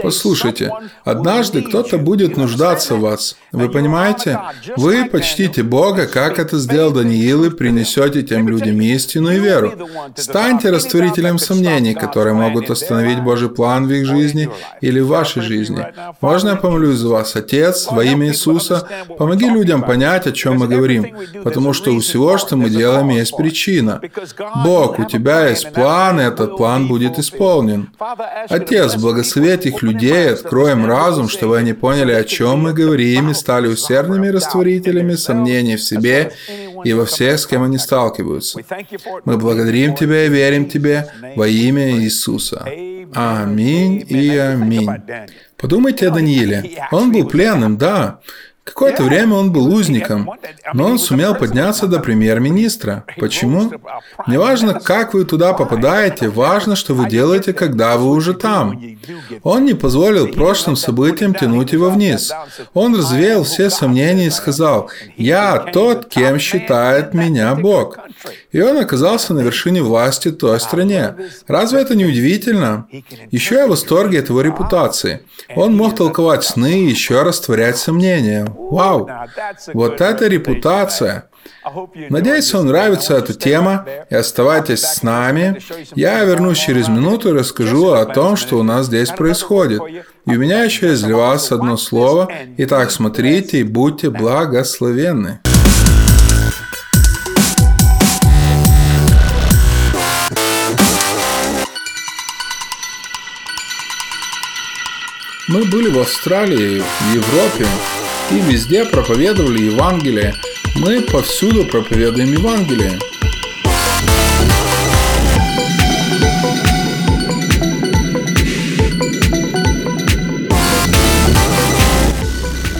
Послушайте, 0.01 0.71
однажды 1.03 1.62
кто-то 1.62 1.97
будет 1.97 2.38
нуждаться 2.38 2.95
в 2.95 3.01
вас. 3.01 3.36
Вы 3.51 3.67
понимаете? 3.69 4.39
Вы 4.77 5.05
почтите 5.05 5.62
Бога, 5.62 6.08
как 6.08 6.39
это 6.39 6.58
сделал 6.58 6.91
Даниил, 6.91 7.43
и 7.43 7.49
принесете 7.49 8.23
тем 8.23 8.47
людям 8.47 8.79
истину 8.79 9.32
и 9.32 9.39
веру. 9.39 9.73
Станьте 10.15 10.69
растворителем 10.69 11.38
сомнений, 11.38 11.95
которые 11.95 12.34
могут 12.34 12.69
остановить 12.69 13.21
Божий 13.21 13.49
план 13.49 13.88
в 13.88 13.91
их 13.91 14.05
жизни 14.05 14.49
или 14.79 15.01
в 15.01 15.08
вашей 15.08 15.41
жизни. 15.41 15.86
Можно 16.21 16.49
я 16.49 16.55
помолюсь 16.55 16.97
за 16.97 17.10
вас, 17.10 17.36
Отец, 17.36 17.88
во 17.91 18.03
имя 18.05 18.27
Иисуса? 18.27 18.88
Помоги 19.17 19.49
людям 19.49 19.84
понять, 19.84 20.27
о 20.27 20.32
чем 20.32 20.60
мы 20.60 20.67
говорим, 20.69 21.05
потому 21.43 21.73
что 21.73 21.91
у 21.91 21.99
всего, 21.99 22.38
что 22.38 22.55
мы 22.55 22.69
делаем, 22.69 23.10
есть 23.10 23.36
причина. 23.36 23.99
Бог, 24.63 24.97
у 24.97 25.03
Тебя 25.03 25.49
есть 25.49 25.73
план, 25.73 26.21
и 26.21 26.23
этот 26.23 26.55
план 26.55 26.88
будет 26.88 27.19
исполнен. 27.19 27.89
Отец, 28.47 28.95
благослови 29.10 29.50
этих 29.50 29.82
людей, 29.82 30.30
откроем 30.30 30.86
разум, 30.86 31.30
чтобы 31.30 31.58
они 31.58 31.74
поняли, 31.74 32.12
о 32.12 32.24
чем 32.24 32.60
мы 32.60 32.74
говорим, 32.74 33.32
и 33.32 33.34
стали 33.34 33.67
усердными 33.67 34.28
растворителями 34.28 35.15
сомнений 35.15 35.76
в 35.78 35.82
себе 35.82 36.32
и 36.84 36.93
во 36.93 37.06
всех, 37.06 37.39
с 37.39 37.48
кем 37.48 37.63
они 37.63 37.78
сталкиваются. 37.78 38.60
Мы 39.26 39.38
благодарим 39.38 39.95
Тебя 39.95 40.26
и 40.26 40.30
верим 40.30 40.69
Тебе 40.69 41.08
во 41.36 41.48
имя 41.48 41.91
Иисуса. 41.91 42.65
Аминь 43.15 44.06
и 44.08 44.38
аминь. 44.38 44.89
Подумайте 45.58 46.08
о 46.08 46.12
Данииле. 46.12 46.88
Он 46.91 47.12
был 47.12 47.28
пленным, 47.28 47.78
да, 47.78 48.19
Какое-то 48.69 49.03
время 49.03 49.36
он 49.36 49.51
был 49.51 49.73
узником, 49.73 50.29
но 50.73 50.86
он 50.86 50.99
сумел 50.99 51.36
подняться 51.36 51.88
до 51.88 51.99
премьер-министра. 51.99 53.03
Почему? 53.17 53.71
Неважно, 54.27 54.79
как 54.79 55.13
вы 55.13 55.25
туда 55.25 55.53
попадаете, 55.53 56.29
важно, 56.29 56.75
что 56.75 56.93
вы 56.93 57.10
делаете, 57.10 57.53
когда 57.53 57.97
вы 57.97 58.12
уже 58.12 58.34
там. 58.34 58.79
Он 59.43 59.65
не 59.65 59.73
позволил 59.73 60.27
прошлым 60.27 60.75
событиям 60.75 61.34
тянуть 61.34 61.73
его 61.73 61.89
вниз. 61.89 62.32
Он 62.73 62.95
развеял 62.95 63.43
все 63.43 63.69
сомнения 63.69 64.27
и 64.27 64.32
сказал, 64.32 64.89
«Я 65.17 65.58
тот, 65.58 66.08
кем 66.08 66.39
считает 66.39 67.13
меня 67.13 67.55
Бог». 67.55 67.97
И 68.51 68.62
он 68.62 68.77
оказался 68.77 69.33
на 69.33 69.41
вершине 69.41 69.81
власти 69.81 70.31
той 70.31 70.59
стране. 70.59 71.15
Разве 71.47 71.81
это 71.81 71.95
не 71.95 72.05
удивительно? 72.05 72.88
Еще 73.29 73.55
я 73.55 73.67
в 73.67 73.69
восторге 73.69 74.19
от 74.19 74.29
его 74.29 74.41
репутации. 74.41 75.21
Он 75.55 75.75
мог 75.75 75.95
толковать 75.95 76.43
сны 76.43 76.85
и 76.85 76.89
еще 76.89 77.21
растворять 77.21 77.77
сомнения. 77.77 78.47
Вау! 78.57 79.09
Вот 79.73 80.01
это 80.01 80.27
репутация! 80.27 81.29
Надеюсь, 82.09 82.53
вам 82.53 82.67
нравится 82.67 83.15
эта 83.15 83.33
тема, 83.33 83.85
и 84.09 84.15
оставайтесь 84.15 84.81
с 84.81 85.03
нами. 85.03 85.59
Я 85.95 86.23
вернусь 86.23 86.57
через 86.57 86.88
минуту 86.88 87.29
и 87.29 87.38
расскажу 87.38 87.91
о 87.91 88.05
том, 88.05 88.35
что 88.35 88.57
у 88.57 88.63
нас 88.63 88.88
здесь 88.88 89.09
происходит. 89.09 89.81
И 90.25 90.35
у 90.35 90.39
меня 90.39 90.63
еще 90.63 90.89
есть 90.89 91.03
для 91.05 91.15
вас 91.15 91.51
одно 91.51 91.77
слово. 91.77 92.31
Итак, 92.57 92.91
смотрите 92.91 93.59
и 93.59 93.63
будьте 93.63 94.09
благословенны. 94.09 95.39
Мы 105.51 105.65
были 105.65 105.89
в 105.89 105.97
Австралии, 105.97 106.79
в 106.79 107.12
Европе 107.12 107.65
и 108.29 108.39
везде 108.39 108.85
проповедовали 108.85 109.63
Евангелие. 109.63 110.35
Мы 110.75 111.01
повсюду 111.01 111.65
проповедуем 111.65 112.33
Евангелие. 112.33 112.99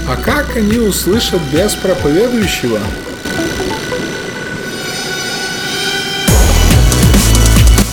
А 0.08 0.16
как 0.24 0.56
они 0.56 0.78
услышат 0.78 1.42
без 1.52 1.74
проповедующего? 1.74 2.80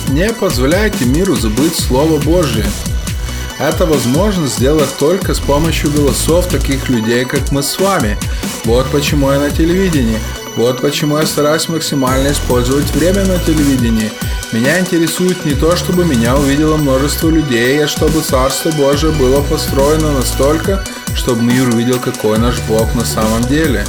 Не 0.09 0.31
позволяйте 0.33 1.05
миру 1.05 1.35
забыть 1.35 1.79
Слово 1.79 2.19
Божие– 2.19 2.65
это 3.59 3.85
возможно 3.85 4.47
сделать 4.47 4.95
только 4.97 5.33
с 5.33 5.39
помощью 5.39 5.91
голосов 5.91 6.47
таких 6.47 6.89
людей, 6.89 7.25
как 7.25 7.51
мы 7.51 7.63
с 7.63 7.79
вами. 7.79 8.17
Вот 8.65 8.89
почему 8.91 9.31
я 9.31 9.39
на 9.39 9.49
телевидении. 9.49 10.19
Вот 10.55 10.81
почему 10.81 11.17
я 11.17 11.25
стараюсь 11.25 11.69
максимально 11.69 12.31
использовать 12.31 12.89
время 12.91 13.25
на 13.25 13.37
телевидении. 13.39 14.11
Меня 14.51 14.79
интересует 14.79 15.45
не 15.45 15.53
то, 15.53 15.75
чтобы 15.75 16.05
меня 16.05 16.35
увидело 16.35 16.77
множество 16.77 17.29
людей, 17.29 17.83
а 17.83 17.87
чтобы 17.87 18.21
Царство 18.21 18.71
Божие 18.71 19.11
было 19.13 19.41
построено 19.43 20.11
настолько, 20.13 20.83
чтобы 21.15 21.43
мир 21.43 21.69
увидел, 21.69 21.99
какой 21.99 22.39
наш 22.39 22.59
Бог 22.61 22.95
на 22.95 23.05
самом 23.05 23.43
деле. 23.43 23.85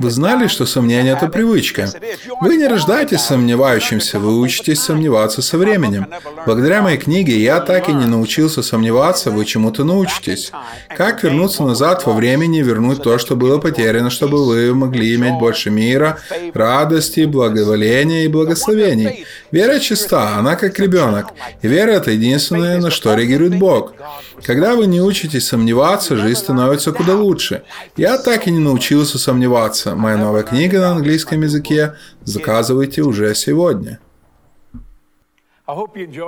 Вы 0.00 0.10
знали, 0.10 0.46
что 0.46 0.64
сомнение– 0.64 1.12
это 1.16 1.26
привычка? 1.26 1.90
Вы 2.40 2.56
не 2.56 2.68
рождаетесь 2.68 3.20
сомневающимся, 3.20 4.20
вы 4.20 4.38
учитесь 4.38 4.80
сомневаться 4.80 5.42
со 5.42 5.58
временем. 5.58 6.06
Благодаря 6.46 6.82
моей 6.82 6.98
книге 6.98 7.36
я 7.36 7.58
так 7.58 7.88
и 7.88 7.92
не 7.92 8.06
научился 8.06 8.62
сомневаться, 8.62 9.32
вы 9.32 9.44
чему-то 9.44 9.82
научитесь. 9.82 10.52
Как 10.96 11.24
вернуться 11.24 11.64
назад 11.64 12.06
во 12.06 12.12
времени, 12.12 12.62
вернуть 12.62 13.02
то, 13.02 13.18
что 13.18 13.34
было 13.34 13.58
потеряно, 13.58 14.08
чтобы 14.08 14.46
вы 14.46 14.72
могли 14.72 15.16
иметь 15.16 15.34
больше 15.34 15.70
мира, 15.70 16.20
радости, 16.54 17.24
благоволения 17.24 18.24
и 18.24 18.28
благословений. 18.28 19.26
Вера 19.50 19.80
чиста, 19.80 20.36
она 20.36 20.54
как 20.54 20.78
ребенок. 20.78 21.26
И 21.60 21.66
вера– 21.66 21.90
это 21.98 22.12
единственное, 22.12 22.78
на 22.78 22.92
что 22.92 23.14
реагирует 23.14 23.58
Бог. 23.58 23.94
Когда 24.44 24.76
вы 24.76 24.86
не 24.86 25.00
учитесь 25.00 25.48
сомневаться, 25.48 26.16
жизнь 26.16 26.38
становится 26.38 26.92
куда 26.92 27.16
лучше. 27.16 27.62
Я 27.96 28.16
так 28.18 28.46
и 28.46 28.52
не 28.52 28.60
научился 28.60 29.18
сомневаться. 29.18 29.87
Моя 29.94 30.16
новая 30.16 30.42
книга 30.42 30.80
на 30.80 30.92
английском 30.92 31.42
языке 31.42 31.94
заказывайте 32.24 33.02
уже 33.02 33.34
сегодня. 33.34 33.98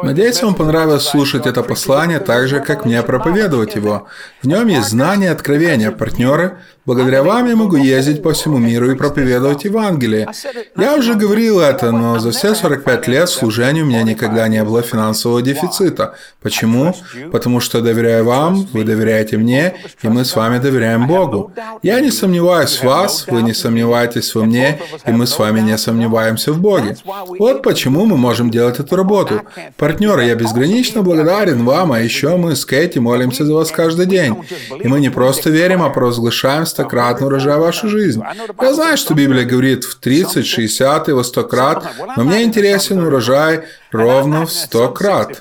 Надеюсь, 0.03 0.43
вам 0.43 0.55
понравилось 0.55 1.05
слушать 1.05 1.47
это 1.47 1.63
послание 1.63 2.19
так 2.19 2.47
же, 2.47 2.61
как 2.61 2.85
мне 2.85 3.03
проповедовать 3.03 3.75
его. 3.75 4.07
В 4.43 4.47
нем 4.47 4.67
есть 4.67 4.91
знания 4.91 5.31
откровения, 5.31 5.91
партнеры. 5.91 6.59
Благодаря 6.91 7.23
вам 7.23 7.47
я 7.47 7.55
могу 7.55 7.77
ездить 7.77 8.21
по 8.21 8.33
всему 8.33 8.59
миру 8.59 8.91
и 8.91 8.97
проповедовать 8.97 9.63
Евангелие. 9.63 10.29
Я 10.77 10.97
уже 10.97 11.15
говорил 11.15 11.61
это, 11.61 11.93
но 11.93 12.19
за 12.19 12.33
все 12.33 12.53
45 12.53 13.07
лет 13.07 13.29
служения 13.29 13.83
у 13.83 13.87
меня 13.87 14.03
никогда 14.03 14.49
не 14.49 14.65
было 14.65 14.83
финансового 14.83 15.41
дефицита. 15.41 16.17
Почему? 16.43 16.93
Потому 17.31 17.61
что 17.61 17.81
доверяю 17.81 18.25
вам, 18.25 18.67
вы 18.73 18.83
доверяете 18.83 19.37
мне, 19.37 19.75
и 20.03 20.09
мы 20.09 20.25
с 20.25 20.35
вами 20.35 20.59
доверяем 20.59 21.07
Богу. 21.07 21.53
Я 21.85 22.01
не 22.01 22.11
сомневаюсь 22.11 22.79
в 22.79 22.83
вас, 22.83 23.25
вы 23.29 23.43
не 23.43 23.55
сомневаетесь 23.55 24.35
во 24.35 24.43
мне, 24.43 24.81
и 25.07 25.13
мы 25.13 25.29
с 25.29 25.39
вами 25.39 25.61
не 25.61 25.79
сомневаемся 25.79 26.53
в 26.53 26.61
Боге. 26.61 26.97
Вот 27.39 27.63
почему 27.63 28.05
мы 28.05 28.17
можем 28.17 28.51
делать 28.51 28.81
эту 28.81 28.97
работу. 28.97 29.43
Партнеры, 29.77 30.25
я 30.25 30.35
безгранично 30.35 31.03
благодарен 31.03 31.65
вам, 31.65 31.93
а 31.93 32.01
еще 32.01 32.37
мы 32.37 32.57
с 32.57 32.65
Кэти 32.65 32.99
молимся 32.99 33.45
за 33.45 33.55
вас 33.55 33.71
каждый 33.71 34.07
день. 34.07 34.35
И 34.83 34.89
мы 34.89 34.99
не 34.99 35.11
просто 35.11 35.51
верим, 35.51 35.85
а 35.85 35.91
провозглашаем 35.91 36.67
стократный 36.81 37.27
урожай 37.27 37.59
вашу 37.59 37.89
жизнь. 37.89 38.23
Я 38.61 38.75
знаю, 38.75 38.97
что 38.97 39.15
Библия 39.15 39.45
говорит 39.45 39.85
в 39.85 39.99
30, 39.99 40.47
60 40.47 41.09
и 41.09 41.13
во 41.13 41.25
100 41.25 41.45
крат, 41.45 41.85
но 42.17 42.25
мне 42.25 42.43
интересен 42.43 43.01
урожай 43.01 43.65
ровно 43.93 44.47
в 44.47 44.53
100 44.53 44.93
крат. 44.93 45.41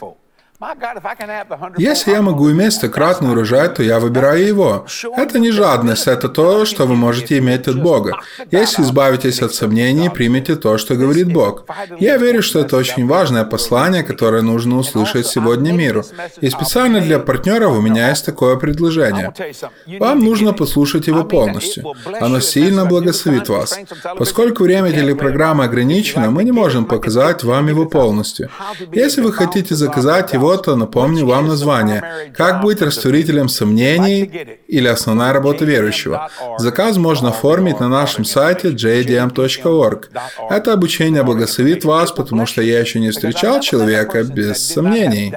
Если 1.78 2.12
я 2.12 2.22
могу 2.22 2.52
иметь 2.52 2.74
стократный 2.74 3.32
урожай, 3.32 3.70
то 3.70 3.82
я 3.82 3.98
выбираю 4.00 4.46
его. 4.46 4.86
Это 5.16 5.40
не 5.40 5.52
жадность, 5.52 6.08
это 6.08 6.28
то, 6.28 6.66
что 6.66 6.86
вы 6.86 6.96
можете 6.96 7.38
иметь 7.38 7.70
от 7.70 7.82
Бога. 7.82 8.20
Если 8.52 8.82
избавитесь 8.82 9.42
от 9.42 9.54
сомнений, 9.54 10.10
примите 10.10 10.58
то, 10.58 10.78
что 10.78 10.96
говорит 10.96 11.32
Бог. 11.32 11.64
Я 11.98 12.18
верю, 12.18 12.42
что 12.42 12.60
это 12.60 12.76
очень 12.76 13.08
важное 13.08 13.46
послание, 13.46 14.04
которое 14.04 14.42
нужно 14.42 14.78
услышать 14.78 15.28
сегодня 15.28 15.72
миру. 15.72 16.04
И 16.42 16.50
специально 16.50 17.00
для 17.00 17.20
партнеров 17.20 17.78
у 17.78 17.82
меня 17.82 18.10
есть 18.10 18.26
такое 18.26 18.58
предложение. 18.58 19.34
Вам 19.98 20.20
нужно 20.20 20.52
послушать 20.52 21.08
его 21.08 21.24
полностью. 21.24 21.94
Оно 22.20 22.42
сильно 22.42 22.86
благословит 22.86 23.48
вас. 23.48 23.80
Поскольку 24.18 24.64
время 24.64 24.92
телепрограммы 24.92 25.64
ограничено, 25.64 26.32
мы 26.32 26.44
не 26.44 26.52
можем 26.52 26.84
показать 26.84 27.46
вам 27.46 27.70
его 27.70 27.86
полностью. 27.86 28.50
Если 28.92 29.22
вы 29.22 29.32
хотите 29.32 29.74
заказать 29.74 30.34
его, 30.34 30.49
работа, 30.50 30.76
напомню 30.76 31.26
вам 31.26 31.48
название. 31.48 32.04
Как 32.36 32.62
быть 32.62 32.82
растворителем 32.82 33.50
сомнений 33.50 34.32
или 34.68 34.88
основная 34.88 35.34
работа 35.34 35.66
верующего. 35.66 36.30
Заказ 36.58 36.98
можно 36.98 37.30
оформить 37.30 37.80
на 37.80 37.88
нашем 37.88 38.26
сайте 38.26 38.70
jdm.org. 38.70 40.10
Это 40.50 40.74
обучение 40.74 41.24
благословит 41.24 41.86
вас, 41.86 42.12
потому 42.12 42.46
что 42.46 42.62
я 42.62 42.80
еще 42.80 43.00
не 43.00 43.12
встречал 43.12 43.60
человека 43.62 44.24
без 44.24 44.66
сомнений. 44.66 45.34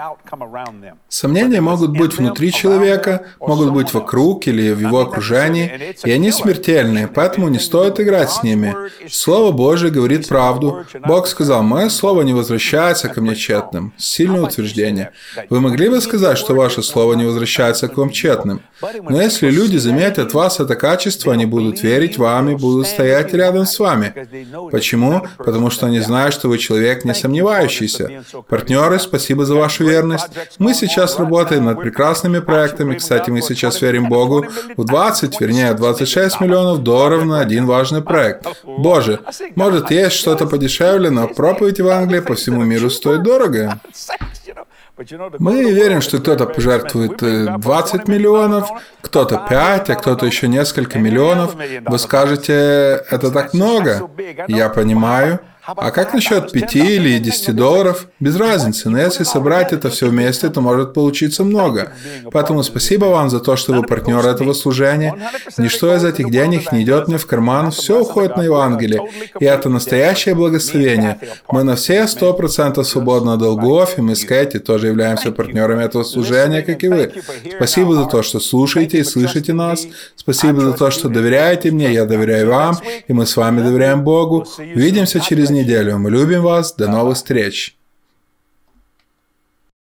Сомнения 1.08 1.60
могут 1.60 1.90
быть 1.90 2.16
внутри 2.16 2.52
человека, 2.52 3.26
могут 3.40 3.72
быть 3.72 3.92
вокруг 3.92 4.46
или 4.46 4.72
в 4.72 4.80
его 4.80 5.00
окружении, 5.00 5.94
и 6.04 6.10
они 6.10 6.32
смертельные, 6.32 7.06
поэтому 7.06 7.48
не 7.48 7.58
стоит 7.58 8.00
играть 8.00 8.30
с 8.30 8.42
ними. 8.42 8.74
Слово 9.10 9.52
Божие 9.52 9.92
говорит 9.92 10.28
правду. 10.28 10.84
Бог 11.06 11.26
сказал, 11.26 11.62
«Мое 11.62 11.90
слово 11.90 12.22
не 12.22 12.32
возвращается 12.32 13.08
ко 13.08 13.20
мне 13.20 13.34
тщетным». 13.34 13.92
Сильное 13.98 14.42
утверждение 14.42 15.01
жизни. 15.02 15.46
Вы 15.50 15.60
могли 15.60 15.88
бы 15.88 16.00
сказать, 16.00 16.38
что 16.38 16.54
ваше 16.54 16.82
слово 16.82 17.14
не 17.14 17.24
возвращается 17.24 17.88
к 17.88 17.96
вам 17.96 18.10
тщетным? 18.10 18.62
Но 19.08 19.20
если 19.20 19.50
люди 19.50 19.76
заметят 19.76 20.34
вас 20.34 20.60
это 20.60 20.74
качество, 20.74 21.32
они 21.32 21.46
будут 21.46 21.82
верить 21.82 22.18
вам 22.18 22.50
и 22.50 22.56
будут 22.56 22.86
стоять 22.86 23.32
рядом 23.34 23.66
с 23.66 23.78
вами. 23.78 24.12
Почему? 24.70 25.26
Потому 25.38 25.70
что 25.70 25.86
они 25.86 26.00
знают, 26.00 26.34
что 26.34 26.48
вы 26.48 26.58
человек 26.58 27.04
не 27.04 27.14
сомневающийся. 27.14 28.24
Партнеры, 28.48 28.98
спасибо 28.98 29.44
за 29.44 29.54
вашу 29.54 29.84
верность. 29.84 30.28
Мы 30.58 30.74
сейчас 30.74 31.18
работаем 31.18 31.64
над 31.64 31.80
прекрасными 31.80 32.40
проектами. 32.40 32.96
Кстати, 32.96 33.30
мы 33.30 33.42
сейчас 33.42 33.80
верим 33.82 34.08
Богу 34.08 34.46
в 34.76 34.84
20, 34.84 35.40
вернее, 35.40 35.74
26 35.74 36.40
миллионов 36.40 36.82
долларов 36.82 37.24
на 37.24 37.40
один 37.40 37.66
важный 37.66 38.02
проект. 38.02 38.46
Боже, 38.64 39.20
может, 39.54 39.90
есть 39.90 40.16
что-то 40.16 40.46
подешевле, 40.46 41.10
но 41.10 41.28
проповедь 41.28 41.78
Евангелия 41.78 42.22
по 42.22 42.34
всему 42.34 42.64
миру 42.64 42.90
стоит 42.90 43.22
дорого. 43.22 43.80
Мы 45.38 45.70
верим, 45.72 46.00
что 46.00 46.18
кто-то 46.18 46.46
пожертвует 46.46 47.18
20 47.18 47.94
э, 47.94 48.10
миллионов, 48.10 48.68
кто-то 49.00 49.46
5, 49.48 49.90
а 49.90 49.94
кто-то 49.94 50.26
еще 50.26 50.48
несколько 50.48 50.98
миллионов. 50.98 51.54
Вы 51.86 51.98
скажете, 51.98 53.04
это 53.10 53.30
так 53.30 53.54
много? 53.54 54.08
Я 54.48 54.68
понимаю. 54.68 55.40
А 55.64 55.92
как 55.92 56.12
насчет 56.12 56.50
5 56.50 56.74
или 56.74 57.18
10 57.18 57.54
долларов? 57.54 58.08
Без 58.18 58.34
разницы, 58.34 58.90
но 58.90 58.98
если 58.98 59.22
собрать 59.22 59.72
это 59.72 59.90
все 59.90 60.08
вместе, 60.08 60.48
то 60.48 60.60
может 60.60 60.92
получиться 60.92 61.44
много. 61.44 61.92
Поэтому 62.32 62.64
спасибо 62.64 63.04
вам 63.06 63.30
за 63.30 63.38
то, 63.38 63.54
что 63.54 63.72
вы 63.72 63.84
партнер 63.84 64.26
этого 64.26 64.54
служения. 64.54 65.14
Ничто 65.58 65.94
из 65.94 66.04
этих 66.04 66.30
денег 66.32 66.72
не 66.72 66.82
идет 66.82 67.06
мне 67.06 67.16
в 67.16 67.26
карман, 67.26 67.70
все 67.70 68.00
уходит 68.00 68.36
на 68.36 68.42
Евангелие. 68.42 69.02
И 69.38 69.44
это 69.44 69.68
настоящее 69.68 70.34
благословение. 70.34 71.20
Мы 71.48 71.62
на 71.62 71.76
все 71.76 72.02
100% 72.02 72.82
свободны 72.82 73.30
от 73.30 73.38
долгов, 73.38 73.98
и 73.98 74.02
мы 74.02 74.16
с 74.16 74.24
Кэти 74.24 74.58
тоже 74.58 74.88
являемся 74.88 75.30
партнерами 75.30 75.84
этого 75.84 76.02
служения, 76.02 76.62
как 76.62 76.82
и 76.82 76.88
вы. 76.88 77.12
Спасибо 77.54 77.94
за 77.94 78.06
то, 78.06 78.24
что 78.24 78.40
слушаете 78.40 78.98
и 78.98 79.04
слышите 79.04 79.52
нас. 79.52 79.86
Спасибо 80.16 80.60
за 80.60 80.72
то, 80.72 80.90
что 80.90 81.08
доверяете 81.08 81.70
мне, 81.70 81.92
я 81.92 82.04
доверяю 82.04 82.50
вам, 82.50 82.76
и 83.06 83.12
мы 83.12 83.26
с 83.26 83.36
вами 83.36 83.62
доверяем 83.62 84.02
Богу. 84.02 84.44
Увидимся 84.58 85.20
через 85.20 85.51
неделю. 85.52 85.98
Мы 85.98 86.10
любим 86.10 86.42
вас. 86.42 86.74
До 86.74 86.88
новых 86.88 87.16
встреч. 87.16 87.76